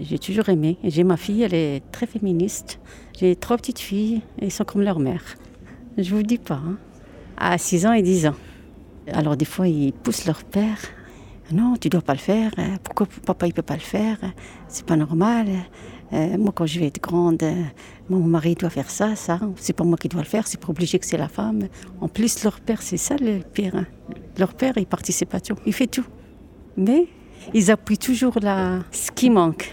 J'ai 0.00 0.18
toujours 0.18 0.48
aimé. 0.48 0.78
J'ai 0.84 1.04
ma 1.04 1.16
fille, 1.16 1.42
elle 1.42 1.54
est 1.54 1.82
très 1.92 2.06
féministe. 2.06 2.80
J'ai 3.18 3.36
trois 3.36 3.56
petites 3.56 3.78
filles 3.78 4.22
et 4.38 4.46
elles 4.46 4.50
sont 4.50 4.64
comme 4.64 4.82
leur 4.82 4.98
mère. 4.98 5.22
Je 5.98 6.14
vous 6.14 6.22
dis 6.22 6.38
pas. 6.38 6.60
Hein. 6.66 6.78
À 7.36 7.58
6 7.58 7.86
ans 7.86 7.92
et 7.92 8.02
10 8.02 8.26
ans. 8.26 8.34
Alors 9.12 9.36
des 9.36 9.44
fois, 9.44 9.68
ils 9.68 9.92
poussent 9.92 10.26
leur 10.26 10.42
père. 10.44 10.78
Non, 11.52 11.76
tu 11.80 11.88
dois 11.88 12.00
pas 12.00 12.14
le 12.14 12.18
faire. 12.18 12.52
Pourquoi 12.82 13.06
papa 13.24 13.46
il 13.46 13.52
peut 13.52 13.62
pas 13.62 13.74
le 13.74 13.80
faire? 13.80 14.18
C'est 14.68 14.84
pas 14.84 14.96
normal. 14.96 15.46
Euh, 16.12 16.38
moi, 16.38 16.52
quand 16.54 16.66
je 16.66 16.78
vais 16.80 16.86
être 16.86 17.00
grande, 17.02 17.42
euh, 17.42 17.62
mon 18.08 18.20
mari 18.20 18.54
doit 18.54 18.70
faire 18.70 18.90
ça, 18.90 19.16
ça. 19.16 19.40
C'est 19.56 19.72
pas 19.72 19.84
moi 19.84 19.96
qui 19.96 20.08
dois 20.08 20.22
le 20.22 20.26
faire, 20.26 20.46
c'est 20.46 20.58
pour 20.58 20.70
obliger 20.70 20.98
que 20.98 21.06
c'est 21.06 21.16
la 21.16 21.28
femme. 21.28 21.68
En 22.00 22.08
plus, 22.08 22.42
leur 22.44 22.60
père, 22.60 22.82
c'est 22.82 22.96
ça 22.96 23.16
le 23.16 23.40
pire. 23.40 23.74
Hein. 23.76 23.86
Leur 24.38 24.54
père, 24.54 24.74
il 24.76 24.86
participe 24.86 25.34
à 25.34 25.40
tout, 25.40 25.56
il 25.66 25.72
fait 25.72 25.86
tout. 25.86 26.06
Mais 26.76 27.08
ils 27.54 27.70
appuient 27.70 27.98
toujours 27.98 28.38
là 28.40 28.80
ce 28.90 29.10
qui 29.10 29.30
manque. 29.30 29.72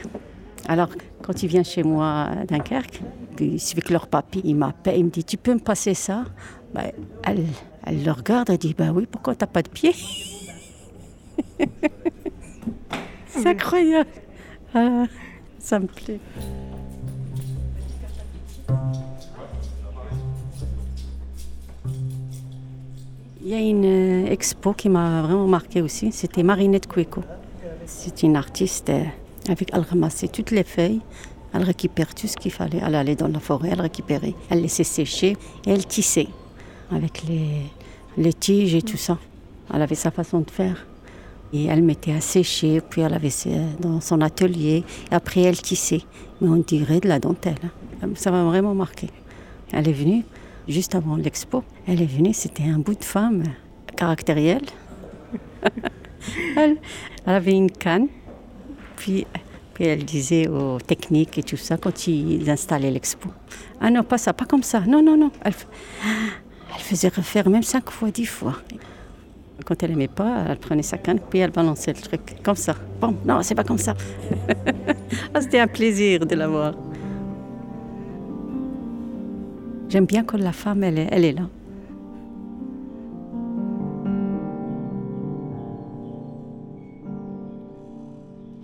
Alors, 0.68 0.90
quand 1.22 1.44
il 1.44 1.50
vient 1.50 1.64
chez 1.64 1.84
moi 1.84 2.24
à 2.24 2.46
Dunkerque, 2.46 3.02
puis 3.36 3.62
avec 3.72 3.90
leur 3.90 4.08
papy, 4.08 4.42
il 4.44 4.56
m'appelle, 4.56 4.98
il 4.98 5.06
me 5.06 5.10
dit 5.10 5.24
Tu 5.24 5.38
peux 5.38 5.54
me 5.54 5.60
passer 5.60 5.94
ça 5.94 6.26
ben, 6.74 6.92
elle, 7.24 7.46
elle 7.86 8.04
le 8.04 8.12
regarde, 8.12 8.50
elle 8.50 8.58
dit 8.58 8.74
Bah 8.76 8.92
oui, 8.94 9.08
pourquoi 9.10 9.36
t'as 9.36 9.48
pas 9.48 9.62
de 9.62 9.70
pied 9.70 9.94
C'est 13.28 13.48
incroyable. 13.48 14.10
Ah, 14.74 15.06
ça 15.60 15.80
me 15.80 15.88
plaît. 15.88 16.20
Il 23.46 23.50
y 23.50 23.54
a 23.56 23.60
une 23.60 23.84
euh, 23.86 24.32
expo 24.32 24.72
qui 24.74 24.88
m'a 24.88 25.22
vraiment 25.22 25.48
marqué 25.48 25.82
aussi, 25.82 26.14
c'était 26.14 26.44
Marinette 26.44 26.88
Cueco. 26.88 27.24
C'est 27.86 28.24
une 28.24 28.38
artiste, 28.38 28.90
euh, 28.90 29.04
avec, 29.50 29.70
elle 29.74 29.82
ramassait 29.82 30.30
toutes 30.30 30.52
les 30.52 30.64
feuilles, 30.64 31.02
elle 31.54 31.64
récupère 31.64 32.16
tout 32.16 32.28
ce 32.28 32.38
qu'il 32.38 32.52
fallait, 32.52 32.80
elle 32.82 32.96
allait 32.96 33.18
dans 33.18 33.28
la 33.28 33.40
forêt, 33.40 33.70
elle 33.74 33.82
récupérait, 33.82 34.34
elle 34.50 34.62
laissait 34.62 34.86
sécher 34.86 35.36
et 35.66 35.72
elle 35.72 35.86
tissait 35.86 36.30
avec 36.90 37.24
les, 37.28 37.64
les 38.18 38.34
tiges 38.34 38.76
et 38.76 38.82
tout 38.82 38.98
ça. 38.98 39.18
Elle 39.74 39.82
avait 39.82 39.96
sa 39.96 40.12
façon 40.12 40.40
de 40.40 40.50
faire. 40.50 40.86
Elle 41.54 41.84
mettait 41.84 42.14
à 42.14 42.22
sécher, 42.22 42.82
puis 42.82 43.02
elle 43.02 43.14
avait 43.14 43.30
dans 43.80 44.02
son 44.02 44.22
atelier, 44.22 44.84
et 45.12 45.16
après 45.16 45.42
elle 45.42 45.62
tissait. 45.62 46.02
Mais 46.42 46.50
on 46.50 46.56
dirait 46.56 47.00
de 47.00 47.08
la 47.08 47.20
dentelle. 47.20 47.72
Ça 48.16 48.32
m'a 48.32 48.44
vraiment 48.44 48.74
marqué. 48.74 49.10
Elle 49.72 49.88
est 49.88 49.94
venue 49.94 50.24
juste 50.68 50.96
avant 50.96 51.16
l'expo. 51.16 51.64
Elle 51.88 52.02
est 52.02 52.08
venue, 52.08 52.34
c'était 52.34 52.64
un 52.64 52.80
bout 52.80 52.96
de 52.96 53.04
femme 53.04 53.44
caractérielle. 53.96 54.66
elle, 56.58 56.78
avait 57.26 57.54
une 57.54 57.72
canne, 57.72 58.08
puis, 58.96 59.28
puis 59.74 59.86
elle 59.86 60.04
disait 60.04 60.48
aux 60.48 60.80
techniques 60.80 61.38
et 61.38 61.44
tout 61.44 61.58
ça 61.58 61.78
quand 61.78 62.08
ils 62.08 62.50
installaient 62.50 62.92
l'expo. 62.92 63.30
Ah 63.80 63.92
non, 63.92 64.04
pas 64.04 64.18
ça, 64.18 64.34
pas 64.34 64.46
comme 64.46 64.64
ça. 64.64 64.82
Non, 64.82 65.04
non, 65.04 65.18
non. 65.18 65.32
Elle, 65.44 65.54
elle 66.76 66.82
faisait 66.82 67.10
refaire 67.10 67.48
même 67.48 67.64
cinq 67.64 67.92
fois, 67.92 68.10
dix 68.10 68.26
fois. 68.26 68.56
Quand 69.66 69.82
elle 69.82 69.92
aimait 69.92 70.08
pas, 70.08 70.46
elle 70.50 70.58
prenait 70.58 70.84
sa 70.84 70.98
canne, 70.98 71.20
puis 71.20 71.40
elle 71.40 71.52
balançait 71.52 71.94
le 71.94 72.02
truc 72.02 72.22
comme 72.44 72.56
ça. 72.56 72.76
Bon, 73.00 73.16
non, 73.26 73.42
c'est 73.42 73.56
pas 73.56 73.64
comme 73.64 73.78
ça. 73.78 73.96
Ah, 75.36 75.42
c'était 75.42 75.60
un 75.60 75.68
plaisir 75.68 76.26
de 76.26 76.36
la 76.36 76.48
voir. 76.48 76.74
J'aime 79.90 80.06
bien 80.06 80.24
quand 80.24 80.38
la 80.38 80.52
femme, 80.52 80.84
elle 80.84 80.98
est, 80.98 81.08
elle 81.12 81.26
est 81.26 81.32
là. 81.34 81.48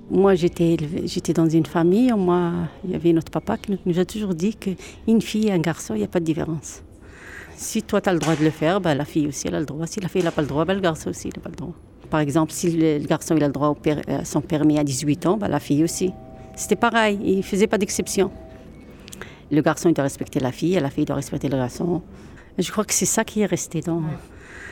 Moi, 0.10 0.34
j'étais, 0.36 0.76
dans 1.34 1.48
une 1.48 1.66
famille, 1.66 2.12
moi, 2.14 2.52
il 2.84 2.92
y 2.92 2.96
avait 2.96 3.14
notre 3.14 3.32
papa 3.32 3.58
qui 3.58 3.78
nous 3.86 4.00
a 4.00 4.06
toujours 4.06 4.34
dit 4.34 4.56
qu'une 4.56 5.22
fille 5.22 5.48
et 5.48 5.52
un 5.52 5.60
garçon, 5.60 5.94
il 5.94 6.00
n'y 6.00 6.04
a 6.04 6.08
pas 6.08 6.20
de 6.20 6.26
différence. 6.26 6.82
Si 7.60 7.84
toi, 7.84 8.00
tu 8.00 8.08
as 8.08 8.14
le 8.14 8.20
droit 8.20 8.38
de 8.38 8.44
le 8.46 8.52
faire, 8.52 8.80
ben, 8.80 8.96
la 8.96 9.04
fille 9.04 9.28
aussi, 9.28 9.50
elle 9.50 9.56
a 9.56 9.60
le 9.60 9.66
droit. 9.66 9.86
Si 9.86 10.00
la 10.00 10.08
fille 10.08 10.24
n'a 10.24 10.32
pas 10.32 10.42
le 10.42 10.48
droit, 10.48 10.64
ben, 10.64 10.76
le 10.76 10.80
garçon 10.80 11.10
aussi, 11.10 11.28
n'a 11.28 11.42
pas 11.44 11.50
le 11.50 11.58
droit. 11.58 11.74
Par 12.10 12.22
exemple, 12.22 12.54
si 12.54 12.72
le 12.72 13.06
garçon 13.06 13.36
il 13.36 13.44
a 13.44 13.48
le 13.48 13.54
droit 13.54 13.76
à 14.08 14.24
son 14.24 14.40
permis 14.40 14.80
à 14.80 14.86
18 14.86 15.26
ans, 15.26 15.36
ben, 15.36 15.50
la 15.50 15.60
fille 15.60 15.84
aussi. 15.84 16.14
C'était 16.56 16.78
pareil, 16.78 17.20
il 17.22 17.38
ne 17.38 17.42
faisait 17.42 17.68
pas 17.68 17.78
d'exception. 17.78 18.32
Le 19.52 19.62
garçon, 19.62 19.90
il 19.90 19.94
doit 19.94 20.06
respecter 20.06 20.40
la 20.40 20.54
fille, 20.54 20.76
et 20.76 20.80
la 20.80 20.90
fille 20.90 21.04
doit 21.04 21.18
respecter 21.18 21.50
le 21.50 21.58
garçon. 21.58 22.02
je 22.58 22.72
crois 22.72 22.86
que 22.86 22.94
c'est 22.94 23.06
ça 23.06 23.26
qui 23.26 23.42
est 23.42 23.46
resté 23.46 23.82
dans... 23.82 24.04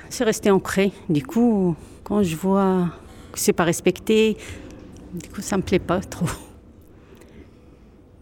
C'est 0.09 0.23
resté 0.23 0.49
ancré. 0.49 0.93
Du 1.09 1.25
coup, 1.25 1.75
quand 2.05 2.23
je 2.23 2.37
vois 2.37 2.87
que 3.33 3.39
c'est 3.39 3.51
pas 3.51 3.65
respecté, 3.65 4.37
du 5.13 5.27
coup, 5.27 5.41
ça 5.41 5.57
me 5.57 5.61
plaît 5.61 5.79
pas 5.79 5.99
trop. 5.99 6.25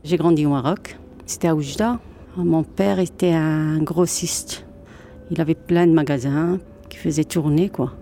J'ai 0.03 0.17
grandi 0.17 0.43
au 0.47 0.49
Maroc. 0.49 0.97
C'était 1.27 1.49
à 1.49 1.55
Oujda. 1.55 1.99
Mon 2.37 2.63
père 2.63 2.99
était 2.99 3.31
un 3.31 3.77
grossiste. 3.81 4.65
Il 5.31 5.39
avait 5.39 5.55
plein 5.55 5.87
de 5.87 5.93
magasins 5.93 6.59
qui 6.89 6.97
faisaient 6.97 7.23
tourner, 7.23 7.69
quoi. 7.69 7.93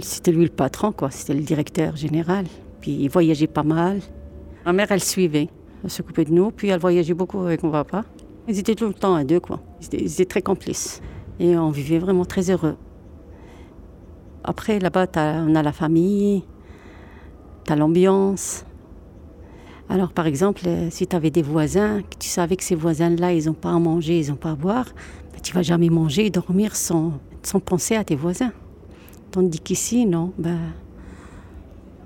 C'était 0.00 0.30
lui 0.30 0.44
le 0.44 0.50
patron, 0.50 0.92
quoi. 0.92 1.10
C'était 1.10 1.32
le 1.32 1.40
directeur 1.40 1.96
général. 1.96 2.44
Puis 2.82 2.92
il 2.92 3.08
voyageait 3.08 3.46
pas 3.46 3.62
mal. 3.62 4.00
Ma 4.66 4.74
mère, 4.74 4.92
elle 4.92 5.02
suivait. 5.02 5.48
Elle 5.82 5.90
s'occupait 5.90 6.26
de 6.26 6.32
nous. 6.32 6.50
Puis 6.50 6.68
elle 6.68 6.80
voyageait 6.80 7.14
beaucoup 7.14 7.40
avec 7.40 7.62
mon 7.62 7.70
papa. 7.70 8.04
Ils 8.46 8.58
étaient 8.58 8.74
tout 8.74 8.88
le 8.88 8.94
temps 8.94 9.14
à 9.14 9.24
deux, 9.24 9.40
quoi. 9.40 9.60
Ils 9.80 10.12
étaient, 10.12 10.26
très 10.26 10.42
complices. 10.42 11.00
Et 11.40 11.56
on 11.56 11.70
vivait 11.70 11.98
vraiment 11.98 12.26
très 12.26 12.50
heureux. 12.50 12.76
Après, 14.44 14.78
là-bas, 14.78 15.06
on 15.16 15.54
a 15.54 15.62
la 15.62 15.72
famille, 15.72 16.44
tu 17.64 17.72
as 17.72 17.76
l'ambiance. 17.76 18.66
Alors, 19.88 20.12
par 20.12 20.26
exemple, 20.26 20.62
euh, 20.66 20.88
si 20.90 21.06
tu 21.06 21.14
avais 21.14 21.30
des 21.30 21.42
voisins, 21.42 22.00
tu 22.18 22.28
savais 22.28 22.56
que 22.56 22.64
ces 22.64 22.74
voisins-là, 22.74 23.32
ils 23.32 23.46
n'ont 23.46 23.54
pas 23.54 23.70
à 23.70 23.78
manger, 23.78 24.18
ils 24.18 24.30
n'ont 24.30 24.36
pas 24.36 24.50
à 24.50 24.54
boire, 24.56 24.86
ben, 25.32 25.40
tu 25.40 25.52
vas 25.52 25.62
jamais 25.62 25.90
manger 25.90 26.26
et 26.26 26.30
dormir 26.30 26.74
sans, 26.74 27.12
sans 27.42 27.60
penser 27.60 27.94
à 27.94 28.02
tes 28.02 28.16
voisins. 28.16 28.52
Tandis 29.30 29.60
qu'ici, 29.60 30.04
non, 30.04 30.32
ben, 30.38 30.58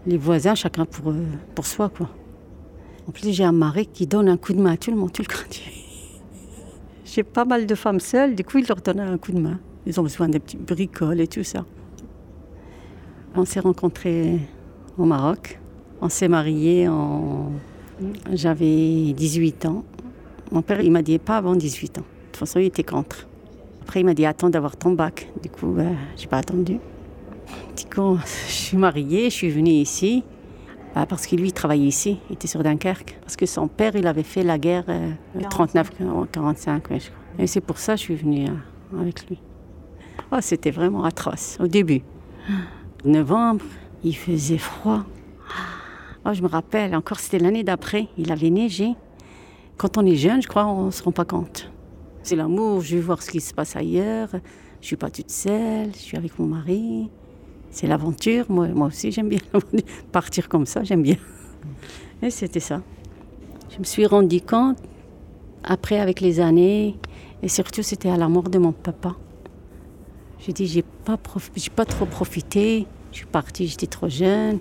les 0.07 0.19
voisins, 0.19 0.55
chacun 0.55 0.85
pour, 0.85 1.11
euh, 1.11 1.25
pour 1.55 1.67
soi, 1.67 1.89
quoi. 1.89 2.11
En 3.09 3.13
plus, 3.13 3.33
j'ai 3.33 3.45
un 3.45 3.53
mari 3.53 3.87
qui 3.87 4.07
donne 4.07 4.29
un 4.29 4.37
coup 4.37 4.53
de 4.53 4.61
main 4.61 4.73
à 4.73 4.77
tout 4.77 4.91
le 4.91 4.97
monde, 4.99 5.13
tout 5.13 5.23
le 5.23 5.27
quartier. 5.27 5.73
J'ai 7.05 7.23
pas 7.25 7.45
mal 7.45 7.67
de 7.67 7.75
femmes 7.75 7.99
seules, 7.99 8.37
du 8.37 8.45
coup, 8.45 8.59
il 8.59 8.69
leur 8.69 8.81
donne 8.83 9.01
un 9.01 9.19
coup 9.19 9.33
de 9.33 9.41
main. 9.41 9.59
Ils 9.87 9.99
ont 9.99 10.03
besoin 10.03 10.29
des 10.29 10.39
petits 10.39 10.59
bricoles 10.59 11.21
et 11.21 11.27
tout 11.27 11.43
ça. 11.43 11.65
On 13.35 13.45
s'est 13.45 13.61
rencontrés 13.61 14.39
au 14.99 15.05
Maroc. 15.05 15.59
On 16.03 16.09
s'est 16.09 16.29
mariés 16.29 16.89
en 16.89 17.51
j'avais 18.33 19.13
18 19.13 19.67
ans. 19.67 19.85
Mon 20.53 20.63
père, 20.63 20.81
il 20.81 20.91
m'a 20.91 21.03
dit 21.03 21.19
pas 21.19 21.37
avant 21.37 21.55
18 21.55 21.99
ans. 21.99 22.01
De 22.01 22.07
toute 22.27 22.37
façon, 22.37 22.59
il 22.59 22.67
était 22.67 22.85
contre. 22.85 23.27
Après, 23.83 24.01
il 24.01 24.07
m'a 24.07 24.15
dit 24.15 24.27
attends 24.27 24.51
d'avoir 24.51 24.77
ton 24.77 24.93
bac. 24.93 25.29
Du 25.43 25.49
coup, 25.49 25.73
je 25.73 25.83
ben, 25.83 25.97
j'ai 26.17 26.27
pas 26.27 26.39
attendu. 26.39 26.79
Du 27.77 27.85
coup, 27.93 28.19
je 28.47 28.53
suis 28.53 28.77
mariée, 28.77 29.31
je 29.31 29.35
suis 29.35 29.51
venue 29.51 29.71
ici. 29.71 30.23
Ben, 30.95 31.07
parce 31.07 31.27
que 31.27 31.37
lui, 31.37 31.49
il 31.49 31.53
travaillait 31.53 31.87
ici, 31.87 32.19
il 32.29 32.35
était 32.35 32.49
sur 32.49 32.63
Dunkerque. 32.63 33.19
Parce 33.21 33.37
que 33.37 33.47
son 33.47 33.69
père, 33.69 33.95
il 33.95 34.07
avait 34.07 34.23
fait 34.23 34.43
la 34.43 34.59
guerre 34.59 34.85
39-45, 35.39 36.81
euh, 36.91 36.99
Et 37.39 37.47
c'est 37.47 37.61
pour 37.61 37.79
ça 37.79 37.95
que 37.95 37.99
je 37.99 38.05
suis 38.05 38.17
venue 38.17 38.49
euh, 38.49 39.01
avec 39.01 39.29
lui. 39.29 39.39
Oh, 40.33 40.39
c'était 40.41 40.71
vraiment 40.71 41.05
atroce, 41.05 41.59
au 41.61 41.67
début. 41.67 42.03
Novembre, 43.05 43.65
il 44.05 44.17
faisait 44.17 44.59
froid. 44.59 45.05
Oh, 46.27 46.35
je 46.35 46.43
me 46.43 46.49
rappelle, 46.49 46.95
encore 46.95 47.19
c'était 47.19 47.39
l'année 47.39 47.65
d'après, 47.65 48.09
il 48.19 48.31
avait 48.31 48.51
neigé. 48.51 48.95
Quand 49.79 49.97
on 49.97 50.05
est 50.05 50.17
jeune, 50.17 50.43
je 50.43 50.49
crois, 50.49 50.67
on 50.67 50.87
ne 50.87 50.91
se 50.91 51.03
rend 51.03 51.13
pas 51.13 51.25
compte. 51.25 51.71
C'est 52.23 52.37
l'amour, 52.37 52.83
je 52.83 52.97
veux 52.97 53.03
voir 53.03 53.23
ce 53.23 53.31
qui 53.31 53.41
se 53.41 53.55
passe 53.55 53.75
ailleurs. 53.77 54.29
Je 54.33 54.37
ne 54.37 54.87
suis 54.87 54.97
pas 54.97 55.11
toute 55.11 55.31
seule, 55.31 55.93
je 55.95 55.99
suis 55.99 56.17
avec 56.19 56.39
mon 56.39 56.47
mari. 56.47 57.09
C'est 57.71 57.87
l'aventure, 57.87 58.47
moi, 58.51 58.69
moi 58.69 58.89
aussi 58.89 59.13
j'aime 59.13 59.29
bien 59.29 59.41
partir 60.13 60.49
comme 60.49 60.67
ça, 60.67 60.85
j'aime 60.85 61.03
bien. 61.03 61.17
Et 62.23 62.31
c'était 62.31 62.61
ça. 62.61 62.83
Je 63.71 63.79
me 63.79 63.85
suis 63.85 64.05
rendu 64.05 64.43
compte, 64.43 64.77
après 65.65 66.01
avec 66.01 66.21
les 66.21 66.41
années, 66.41 66.97
et 67.43 67.49
surtout 67.49 67.83
c'était 67.83 68.11
à 68.11 68.17
la 68.17 68.29
mort 68.29 68.51
de 68.51 68.59
mon 68.59 68.73
papa. 68.73 69.17
J'ai 70.41 70.53
dit, 70.53 70.67
j'ai 70.67 70.83
pas, 70.83 71.19
j'ai 71.57 71.71
pas 71.71 71.85
trop 71.85 72.07
profité, 72.07 72.87
je 73.13 73.19
suis 73.19 73.27
partie, 73.27 73.67
j'étais 73.67 73.87
trop 73.87 74.09
jeune. 74.09 74.59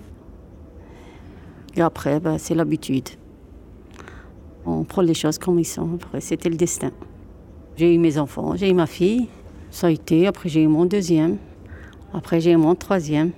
Et 1.76 1.80
après, 1.80 2.20
ben, 2.20 2.38
c'est 2.38 2.54
l'habitude. 2.54 3.08
On 4.66 4.84
prend 4.84 5.02
les 5.02 5.14
choses 5.14 5.38
comme 5.38 5.58
ils 5.58 5.64
sont, 5.64 5.94
après 5.94 6.20
c'était 6.20 6.48
le 6.48 6.56
destin. 6.56 6.90
J'ai 7.76 7.94
eu 7.94 7.98
mes 7.98 8.18
enfants, 8.18 8.56
j'ai 8.56 8.68
eu 8.68 8.74
ma 8.74 8.86
fille, 8.86 9.28
ça 9.70 9.86
a 9.86 9.90
été, 9.90 10.26
après 10.26 10.48
j'ai 10.48 10.62
eu 10.62 10.66
mon 10.66 10.84
deuxième, 10.84 11.38
après 12.12 12.40
j'ai 12.40 12.52
eu 12.52 12.56
mon 12.56 12.74
troisième. 12.74 13.30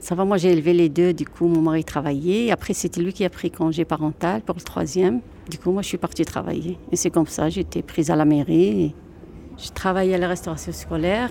Ça 0.00 0.14
va, 0.14 0.24
moi 0.24 0.36
j'ai 0.36 0.50
élevé 0.50 0.72
les 0.72 0.88
deux, 0.88 1.12
du 1.12 1.24
coup 1.24 1.46
mon 1.46 1.60
mari 1.60 1.84
travaillait. 1.84 2.50
Après 2.50 2.74
c'était 2.74 3.00
lui 3.00 3.12
qui 3.12 3.24
a 3.24 3.30
pris 3.30 3.50
congé 3.50 3.84
parental 3.84 4.42
pour 4.42 4.56
le 4.56 4.60
troisième. 4.60 5.20
Du 5.48 5.58
coup 5.58 5.70
moi 5.70 5.82
je 5.82 5.88
suis 5.88 5.98
partie 5.98 6.24
travailler. 6.24 6.78
Et 6.90 6.96
c'est 6.96 7.10
comme 7.10 7.26
ça, 7.26 7.48
j'étais 7.48 7.82
prise 7.82 8.10
à 8.10 8.16
la 8.16 8.24
mairie. 8.24 8.94
Je 9.56 9.70
travaillais 9.70 10.14
à 10.14 10.18
la 10.18 10.28
restauration 10.28 10.72
scolaire. 10.72 11.30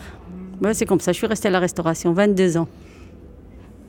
c'est 0.74 0.86
comme 0.86 1.02
ça, 1.02 1.12
je 1.12 1.18
suis 1.18 1.28
restée 1.28 1.50
à 1.50 1.52
la 1.52 1.60
restauration 1.60 2.14
22 2.14 2.58
ans. 2.58 2.68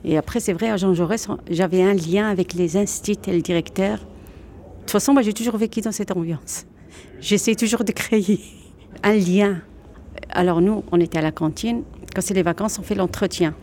Et 0.05 0.17
après 0.19 0.41
c'est 0.41 0.53
vrai, 0.53 0.71
à 0.71 0.77
Jean 0.77 0.95
Jaurès, 0.95 1.29
j'avais 1.51 1.83
un 1.83 1.95
lien 1.95 2.29
avec 2.29 2.55
les 2.55 2.77
instituts 2.77 3.31
et 3.31 3.33
le 3.33 3.41
directeur. 3.41 3.99
De 3.99 4.81
toute 4.81 4.91
façon, 4.91 5.13
moi 5.13 5.23
j'ai 5.23 5.33
toujours 5.33 5.57
vécu 5.57 5.81
dans 5.81 5.93
cette 5.93 6.11
ambiance. 6.11 6.67
J'essaie 7.21 7.55
toujours 7.55 7.85
de 7.85 7.93
créer 7.93 8.41
un 9.03 9.15
lien. 9.15 9.63
Alors 10.31 10.61
nous, 10.61 10.85
on 10.93 11.01
était 11.01 11.19
à 11.19 11.23
la 11.23 11.33
cantine. 11.33 11.83
Quand 12.15 12.21
c'est 12.21 12.35
les 12.35 12.43
vacances, 12.43 12.79
on 12.79 12.83
fait 12.83 12.95
l'entretien. 12.95 13.55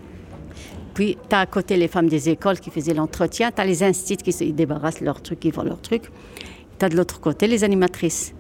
Puis, 0.93 1.17
tu 1.29 1.35
as 1.35 1.39
à 1.39 1.45
côté 1.45 1.77
les 1.77 1.87
femmes 1.87 2.09
des 2.09 2.29
écoles 2.29 2.59
qui 2.59 2.69
faisaient 2.69 2.93
l'entretien, 2.93 3.51
tu 3.51 3.61
as 3.61 3.65
les 3.65 3.83
instituts 3.83 4.23
qui 4.23 4.33
se 4.33 4.43
débarrassent 4.43 4.99
leurs 4.99 5.21
trucs, 5.21 5.39
qui 5.39 5.51
font 5.51 5.63
leurs 5.63 5.81
trucs. 5.81 6.11
Tu 6.79 6.85
as 6.85 6.89
de 6.89 6.97
l'autre 6.97 7.21
côté 7.21 7.47
les 7.47 7.63
animatrices. 7.63 8.33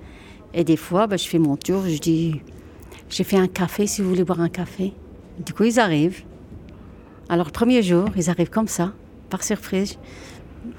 Et 0.53 0.63
des 0.63 0.75
fois, 0.75 1.07
ben, 1.07 1.17
je 1.17 1.27
fais 1.27 1.39
mon 1.39 1.55
tour, 1.55 1.83
je 1.87 1.97
dis 1.97 2.41
J'ai 3.09 3.23
fait 3.23 3.37
un 3.37 3.47
café 3.47 3.87
si 3.87 4.01
vous 4.01 4.09
voulez 4.09 4.23
boire 4.23 4.41
un 4.41 4.49
café. 4.49 4.93
Du 5.45 5.53
coup, 5.53 5.63
ils 5.63 5.79
arrivent. 5.79 6.23
Alors, 7.29 7.47
le 7.47 7.51
premier 7.51 7.81
jour, 7.81 8.09
ils 8.15 8.29
arrivent 8.29 8.49
comme 8.49 8.67
ça, 8.67 8.93
par 9.29 9.43
surprise. 9.43 9.97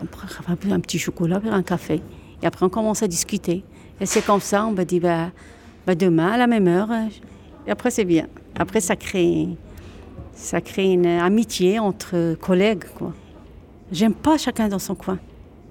On 0.00 0.07
prend 0.07 0.26
un 0.70 0.81
petit 0.81 0.98
chocolat, 0.98 1.40
un 1.50 1.62
café. 1.62 2.00
Et 2.42 2.46
après, 2.46 2.66
on 2.66 2.68
commence 2.68 3.02
à 3.02 3.09
discuter. 3.09 3.64
Et 4.00 4.07
c'est 4.07 4.22
comme 4.22 4.40
ça, 4.40 4.66
on 4.66 4.72
me 4.72 4.85
dit 4.85 5.00
bah, 5.00 5.31
bah, 5.87 5.94
demain 5.94 6.33
à 6.33 6.37
la 6.37 6.46
même 6.46 6.68
heure. 6.68 6.90
Et 7.66 7.70
après, 7.70 7.90
c'est 7.90 8.05
bien. 8.05 8.26
Après, 8.59 8.81
ça 8.81 8.96
crée 8.96 9.48
ça 10.35 10.61
crée 10.61 10.92
une 10.92 11.07
amitié 11.07 11.78
entre 11.78 12.35
collègues. 12.35 12.85
Quoi. 12.96 13.12
J'aime 13.90 14.14
pas 14.14 14.38
chacun 14.38 14.68
dans 14.68 14.78
son 14.78 14.94
coin. 14.94 15.18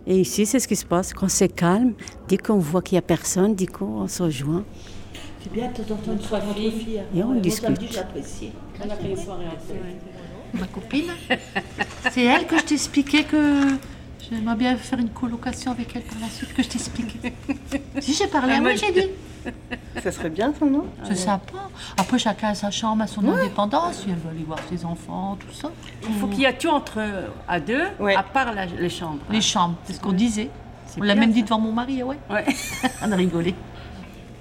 Et 0.07 0.19
ici, 0.19 0.45
c'est 0.45 0.59
ce 0.59 0.67
qui 0.67 0.75
se 0.75 0.85
passe. 0.85 1.13
Quand 1.13 1.29
c'est 1.29 1.49
calme, 1.49 1.93
dès 2.27 2.37
qu'on 2.37 2.57
voit 2.57 2.81
qu'il 2.81 2.95
n'y 2.95 2.99
a 2.99 3.03
personne, 3.03 3.55
dès 3.55 3.67
qu'on 3.67 4.07
se 4.07 4.23
rejoint. 4.23 4.63
C'est 5.41 5.51
bien 5.51 5.71
de 5.71 5.83
temps 5.83 5.99
une 6.07 6.21
soirée 6.21 6.47
entre 6.47 6.55
filles. 6.55 7.01
Et 7.15 7.23
on 7.23 7.35
discute. 7.35 7.91
J'apprécie. 7.91 8.51
On 8.79 8.89
a 8.89 8.95
fait 8.95 9.09
une 9.09 9.17
soirée 9.17 9.45
Ma 10.53 10.67
copine, 10.67 11.05
c'est 12.11 12.23
elle 12.25 12.45
que 12.45 12.57
je 12.57 12.63
t'expliquais 12.63 13.23
que 13.23 13.37
j'aimerais 14.29 14.55
bien 14.55 14.75
faire 14.77 14.99
une 14.99 15.09
colocation 15.09 15.71
avec 15.71 15.95
elle 15.95 16.01
par 16.03 16.17
la 16.21 16.27
suite, 16.29 16.53
que 16.53 16.61
je 16.63 16.67
t'expliquais. 16.69 17.33
si 17.99 18.13
j'ai 18.13 18.27
parlé, 18.27 18.55
Ah, 18.57 18.61
oui, 18.63 18.77
j'ai 18.77 18.91
dit. 18.91 19.07
Ça 20.03 20.11
serait 20.11 20.29
bien, 20.29 20.53
ça, 20.57 20.65
non? 20.65 20.85
C'est 21.03 21.15
sympa. 21.15 21.53
Après, 21.97 22.19
chacun 22.19 22.49
a 22.49 22.55
sa 22.55 22.69
chambre, 22.69 23.01
a 23.03 23.07
son 23.07 23.27
indépendance. 23.27 24.01
Si 24.03 24.09
elle 24.09 24.15
veut 24.17 24.29
aller 24.29 24.43
voir 24.45 24.59
ses 24.69 24.85
enfants, 24.85 25.37
tout 25.39 25.51
ça. 25.53 25.71
Il 26.07 26.13
faut 26.15 26.27
qu'il 26.27 26.41
y 26.41 26.45
ait 26.45 26.53
tout 26.57 26.69
entre 26.69 26.99
à 27.47 27.59
deux, 27.59 27.83
à 28.15 28.23
part 28.23 28.53
la- 28.53 28.65
les 28.67 28.89
chambres. 28.89 29.21
Les 29.31 29.41
chambres, 29.41 29.75
c'est 29.85 29.93
ce 29.93 29.99
qu'on 29.99 30.11
disait. 30.11 30.49
On 30.97 30.99
bien, 31.01 31.07
l'a 31.07 31.15
même 31.15 31.29
ça. 31.29 31.35
dit 31.35 31.43
devant 31.43 31.59
mon 31.59 31.71
mari, 31.71 32.03
ouais. 32.03 32.17
Ouais. 32.29 32.45
On 33.01 33.11
a 33.11 33.15
rigolé. 33.15 33.55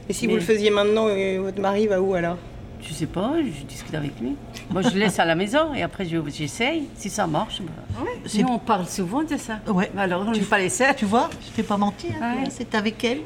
Et 0.09 0.13
si 0.13 0.27
Mais- 0.27 0.33
vous 0.33 0.39
le 0.41 0.45
faisiez 0.45 0.71
maintenant, 0.71 1.07
votre 1.41 1.61
mari 1.61 1.87
va 1.87 2.03
où 2.03 2.13
alors? 2.15 2.37
Je 2.83 2.93
sais 2.95 3.07
pas, 3.07 3.33
je 3.39 3.65
discute 3.67 3.95
avec 3.95 4.19
lui. 4.21 4.35
Moi, 4.71 4.83
je 4.83 4.91
laisse 4.91 5.19
à 5.19 5.25
la 5.25 5.35
maison 5.35 5.75
et 5.75 5.83
après, 5.83 6.05
je- 6.05 6.17
j'essaye. 6.29 6.85
Si 6.97 7.11
ça 7.11 7.27
marche, 7.27 7.61
bah... 7.63 8.05
Nous, 8.39 8.47
on 8.49 8.59
parle 8.59 8.87
souvent 8.87 9.23
de 9.23 9.37
ça. 9.37 9.59
Ouais. 9.69 9.91
Bah 9.95 10.03
alors, 10.03 10.25
on 10.27 10.33
Tu- 10.33 10.41
ne 10.41 10.45
pas 10.45 10.69
seul. 10.69 10.95
Tu 10.97 11.05
vois, 11.05 11.29
je 11.47 11.51
t'ai 11.57 11.63
pas 11.63 11.77
menti, 11.77 12.09
hein, 12.21 12.35
Ouais. 12.43 12.51
c'est 12.51 12.75
avec 12.75 13.03
elle. 13.05 13.21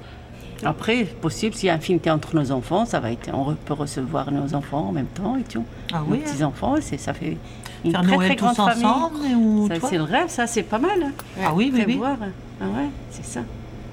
Après, 0.64 1.04
possible, 1.04 1.54
s'il 1.54 1.66
y 1.66 1.70
a 1.70 1.74
infinité 1.74 2.10
entre 2.10 2.34
nos 2.36 2.50
enfants, 2.52 2.84
ça 2.86 2.98
va 3.00 3.10
être, 3.12 3.28
on 3.34 3.54
peut 3.54 3.74
recevoir 3.74 4.30
nos 4.30 4.54
enfants 4.54 4.88
en 4.88 4.92
même 4.92 5.06
temps 5.06 5.36
et 5.36 5.42
tout. 5.42 5.64
Ah 5.92 5.98
nos 6.06 6.12
oui, 6.14 6.20
hein. 6.24 6.30
petits-enfants, 6.30 6.76
c'est, 6.80 6.96
ça 6.96 7.12
fait 7.12 7.36
une 7.84 7.90
Faire 7.90 8.02
très, 8.02 8.16
Noël 8.16 8.28
très 8.28 8.36
grande 8.36 8.56
tous 8.56 8.64
famille. 8.64 9.68
c'est 9.90 9.96
le 9.98 10.02
rêve, 10.04 10.28
ça, 10.28 10.46
c'est 10.46 10.62
pas 10.62 10.78
mal. 10.78 11.02
hein. 11.02 11.12
Ah 11.44 11.52
oui, 11.54 11.70
oui, 11.72 11.80
oui. 11.80 11.84
Prévoir. 11.96 12.16
Ah 12.60 12.64
ouais, 12.64 12.88
c'est 13.10 13.24
ça. 13.26 13.40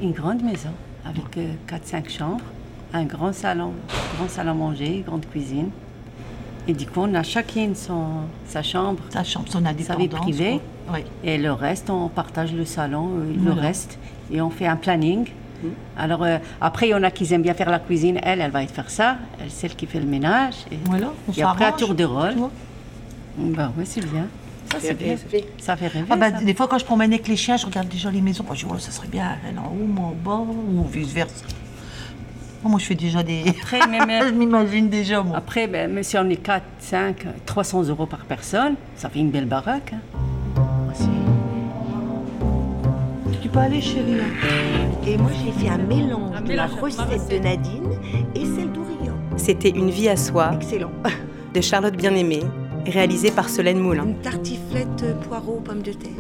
Une 0.02 0.12
grande 0.14 0.42
maison 0.44 0.70
avec 1.06 1.24
4-5 1.68 2.10
chambres, 2.10 2.44
un 2.94 3.04
grand 3.04 3.34
salon, 3.34 3.74
grand 4.18 4.30
salon 4.30 4.52
à 4.52 4.54
manger, 4.54 4.98
une 4.98 5.04
grande 5.04 5.26
cuisine. 5.26 5.70
Et 6.68 6.74
du 6.74 6.86
coup, 6.86 7.02
on 7.02 7.14
a 7.16 7.24
chacune 7.24 7.76
son, 7.76 8.06
sa 8.48 8.62
chambre, 8.62 9.02
Sa 9.10 9.24
chambre, 9.24 9.48
son 9.50 9.64
sa 9.64 9.96
vie 9.96 10.08
privée. 10.08 10.60
quoi. 10.88 11.00
Et 11.24 11.38
le 11.38 11.52
reste, 11.52 11.90
on 11.90 12.08
partage 12.08 12.54
le 12.54 12.66
salon, 12.66 13.10
euh, 13.16 13.34
le 13.44 13.52
reste, 13.52 13.98
et 14.32 14.42
on 14.42 14.50
fait 14.50 14.68
un 14.68 14.76
planning. 14.76 15.28
Alors 15.98 16.24
euh, 16.24 16.38
après, 16.60 16.88
il 16.88 16.92
y 16.92 16.94
en 16.94 17.04
a 17.04 17.12
qui 17.12 17.32
aiment 17.34 17.44
bien 17.44 17.54
faire 17.54 17.70
la 17.70 17.80
cuisine. 17.80 18.20
Elle, 18.24 18.42
elle 18.42 18.52
va 18.52 18.66
faire 18.68 18.90
ça. 18.90 19.18
Elle, 19.40 19.52
celle 19.52 19.76
qui 19.76 19.86
fait 19.86 20.00
le 20.00 20.08
ménage. 20.08 20.56
Et, 20.72 20.78
Voilà, 20.86 21.14
on 21.28 21.32
et 21.34 21.44
après, 21.44 21.66
à 21.66 21.68
s'arrange, 21.68 21.80
tour 21.80 21.96
de 21.96 22.04
rôle. 22.04 22.34
Ben 23.38 23.72
oui, 23.78 23.86
c'est 23.86 24.06
bien. 24.06 24.28
Ça, 24.72 24.78
c'est 24.80 24.98
bien. 24.98 25.16
Ça 25.60 25.76
fait 25.76 25.88
rêver. 25.88 26.08
Ah 26.10 26.16
bah, 26.16 26.32
ça. 26.32 26.44
des 26.44 26.54
fois, 26.54 26.68
quand 26.68 26.78
je 26.78 26.86
promène 26.86 27.12
avec 27.12 27.28
les 27.28 27.36
chiens, 27.36 27.58
je 27.58 27.66
regarde 27.66 27.90
déjà 27.90 28.10
les 28.10 28.22
maisons. 28.22 28.46
Je 28.54 28.66
dis, 28.66 28.72
oh, 28.72 28.78
ça 28.80 28.92
serait 28.92 29.08
bien, 29.08 29.38
elle 29.48 29.60
en 29.60 29.66
haut, 29.68 29.86
moi 29.86 30.08
en 30.08 30.16
bas, 30.24 30.42
ou 30.42 30.84
vice-versa. 30.86 31.46
Moi, 32.64 32.80
je 32.80 32.86
fais 32.86 32.96
déjà 32.96 33.24
des. 33.24 33.44
Après, 33.50 33.86
même, 33.88 34.10
je 34.28 34.34
m'imagine 34.34 34.88
déjà, 34.90 35.22
moi. 35.24 35.36
après 35.38 35.68
ben, 35.68 35.92
même 35.92 36.04
si 36.04 36.18
on 36.18 36.30
est 36.30 36.36
4, 36.38 36.64
5, 36.80 37.26
300 37.46 37.84
euros 37.90 38.06
par 38.06 38.26
personne, 38.26 38.76
ça 38.96 39.10
fait 39.10 39.20
une 39.20 39.32
belle 39.32 39.46
baraque. 39.48 39.94
hein. 39.94 40.96
Tu 43.42 43.50
peux 43.50 43.60
aller, 43.60 43.82
chérie. 43.82 44.16
hein. 44.22 45.08
Et 45.08 45.18
moi, 45.18 45.32
j'ai 45.44 45.52
fait 45.52 45.70
un 45.70 45.78
mélange 45.80 46.36
Un 46.38 46.42
de 46.42 46.54
la 46.54 46.68
mélange, 46.68 46.80
recette 46.82 47.30
de. 47.30 47.38
Nadine 47.44 47.90
et 48.36 48.46
celle 48.46 48.72
d'Ourillon. 48.72 49.16
C'était 49.38 49.70
Une 49.70 49.90
vie 49.90 50.08
à 50.10 50.16
soi 50.16 50.52
Excellent. 50.54 50.92
de 51.54 51.62
Charlotte 51.62 51.96
Bien-Aimée, 51.98 52.44
réalisée 52.86 53.32
par 53.32 53.50
Solène 53.50 53.80
Moulin. 53.80 54.04
Une 54.06 54.16
tartiflette 54.22 55.04
euh, 55.04 55.14
poireaux, 55.16 55.60
pommes 55.66 55.82
de 55.82 55.92
terre. 55.94 56.12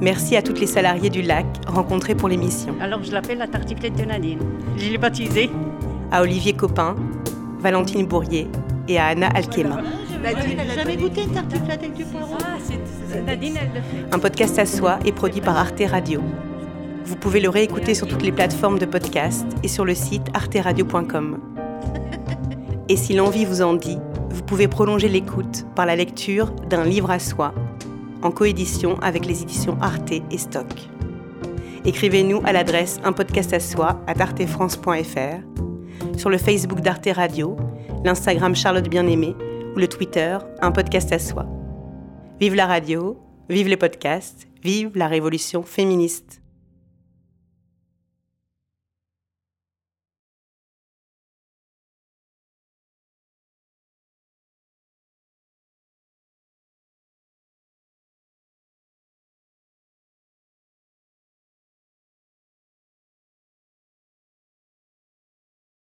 Merci 0.00 0.36
à 0.36 0.42
toutes 0.42 0.60
les 0.60 0.66
salariées 0.66 1.10
du 1.10 1.22
lac 1.22 1.46
rencontrées 1.66 2.14
pour 2.14 2.28
l'émission. 2.28 2.74
Alors, 2.80 3.02
je 3.02 3.12
l'appelle 3.12 3.38
la 3.38 3.46
tartiflette 3.48 3.96
de 3.96 4.04
Nadine. 4.04 4.40
Je 4.76 4.90
l'ai 4.90 4.98
baptisée. 4.98 5.50
À 6.12 6.22
Olivier 6.22 6.52
Copin, 6.52 6.94
Valentine 7.60 8.06
Bourrier 8.06 8.46
et 8.88 8.98
à 8.98 9.06
Anna 9.06 9.28
Alkema. 9.34 9.80
Nadine, 10.22 10.58
elle 10.60 10.84
donné- 10.84 10.96
goûté 10.96 11.22
une 11.24 11.32
tartiflette 11.32 11.80
avec 11.80 11.94
du 11.94 12.04
poireau? 12.04 12.36
Ah, 12.40 13.18
Nadine, 13.26 13.54
elle 13.60 13.68
le 13.74 13.80
fait. 13.80 14.14
Un 14.14 14.18
podcast 14.18 14.58
à 14.58 14.66
soi 14.66 14.98
est 15.04 15.12
produit 15.12 15.40
par 15.40 15.56
Arte 15.56 15.82
Radio. 15.88 16.20
Vous 17.04 17.16
pouvez 17.16 17.40
le 17.40 17.48
réécouter 17.48 17.94
sur 17.94 18.06
toutes 18.08 18.22
les 18.22 18.32
plateformes 18.32 18.78
de 18.78 18.86
podcast 18.86 19.46
et 19.62 19.68
sur 19.68 19.84
le 19.84 19.94
site 19.94 20.26
arteradio.com. 20.34 21.38
Et 22.88 22.96
si 22.96 23.14
l'envie 23.14 23.44
vous 23.44 23.62
en 23.62 23.74
dit, 23.74 23.98
vous 24.30 24.42
pouvez 24.42 24.68
prolonger 24.68 25.08
l'écoute 25.08 25.66
par 25.74 25.86
la 25.86 25.96
lecture 25.96 26.50
d'un 26.68 26.84
livre 26.84 27.10
à 27.10 27.18
soi, 27.18 27.52
en 28.26 28.32
coédition 28.32 28.98
avec 29.00 29.24
les 29.24 29.42
éditions 29.42 29.78
Arte 29.80 30.12
et 30.12 30.38
Stock. 30.38 30.66
Écrivez-nous 31.84 32.42
à 32.44 32.52
l'adresse 32.52 32.98
un 33.04 33.12
podcast 33.12 33.52
à 33.52 33.60
soi 33.60 34.00
à 34.06 34.20
artefrance.fr, 34.20 36.18
sur 36.18 36.30
le 36.30 36.36
Facebook 36.36 36.80
d'Arte 36.80 37.08
Radio, 37.14 37.56
l'Instagram 38.04 38.56
Charlotte 38.56 38.88
Bien-Aimée 38.88 39.36
ou 39.74 39.78
le 39.78 39.86
Twitter 39.86 40.36
Un 40.60 40.72
podcast 40.72 41.12
à 41.12 41.20
soi. 41.20 41.46
Vive 42.40 42.56
la 42.56 42.66
radio, 42.66 43.16
vive 43.48 43.68
les 43.68 43.76
podcasts, 43.76 44.48
vive 44.62 44.90
la 44.96 45.06
révolution 45.06 45.62
féministe. 45.62 46.42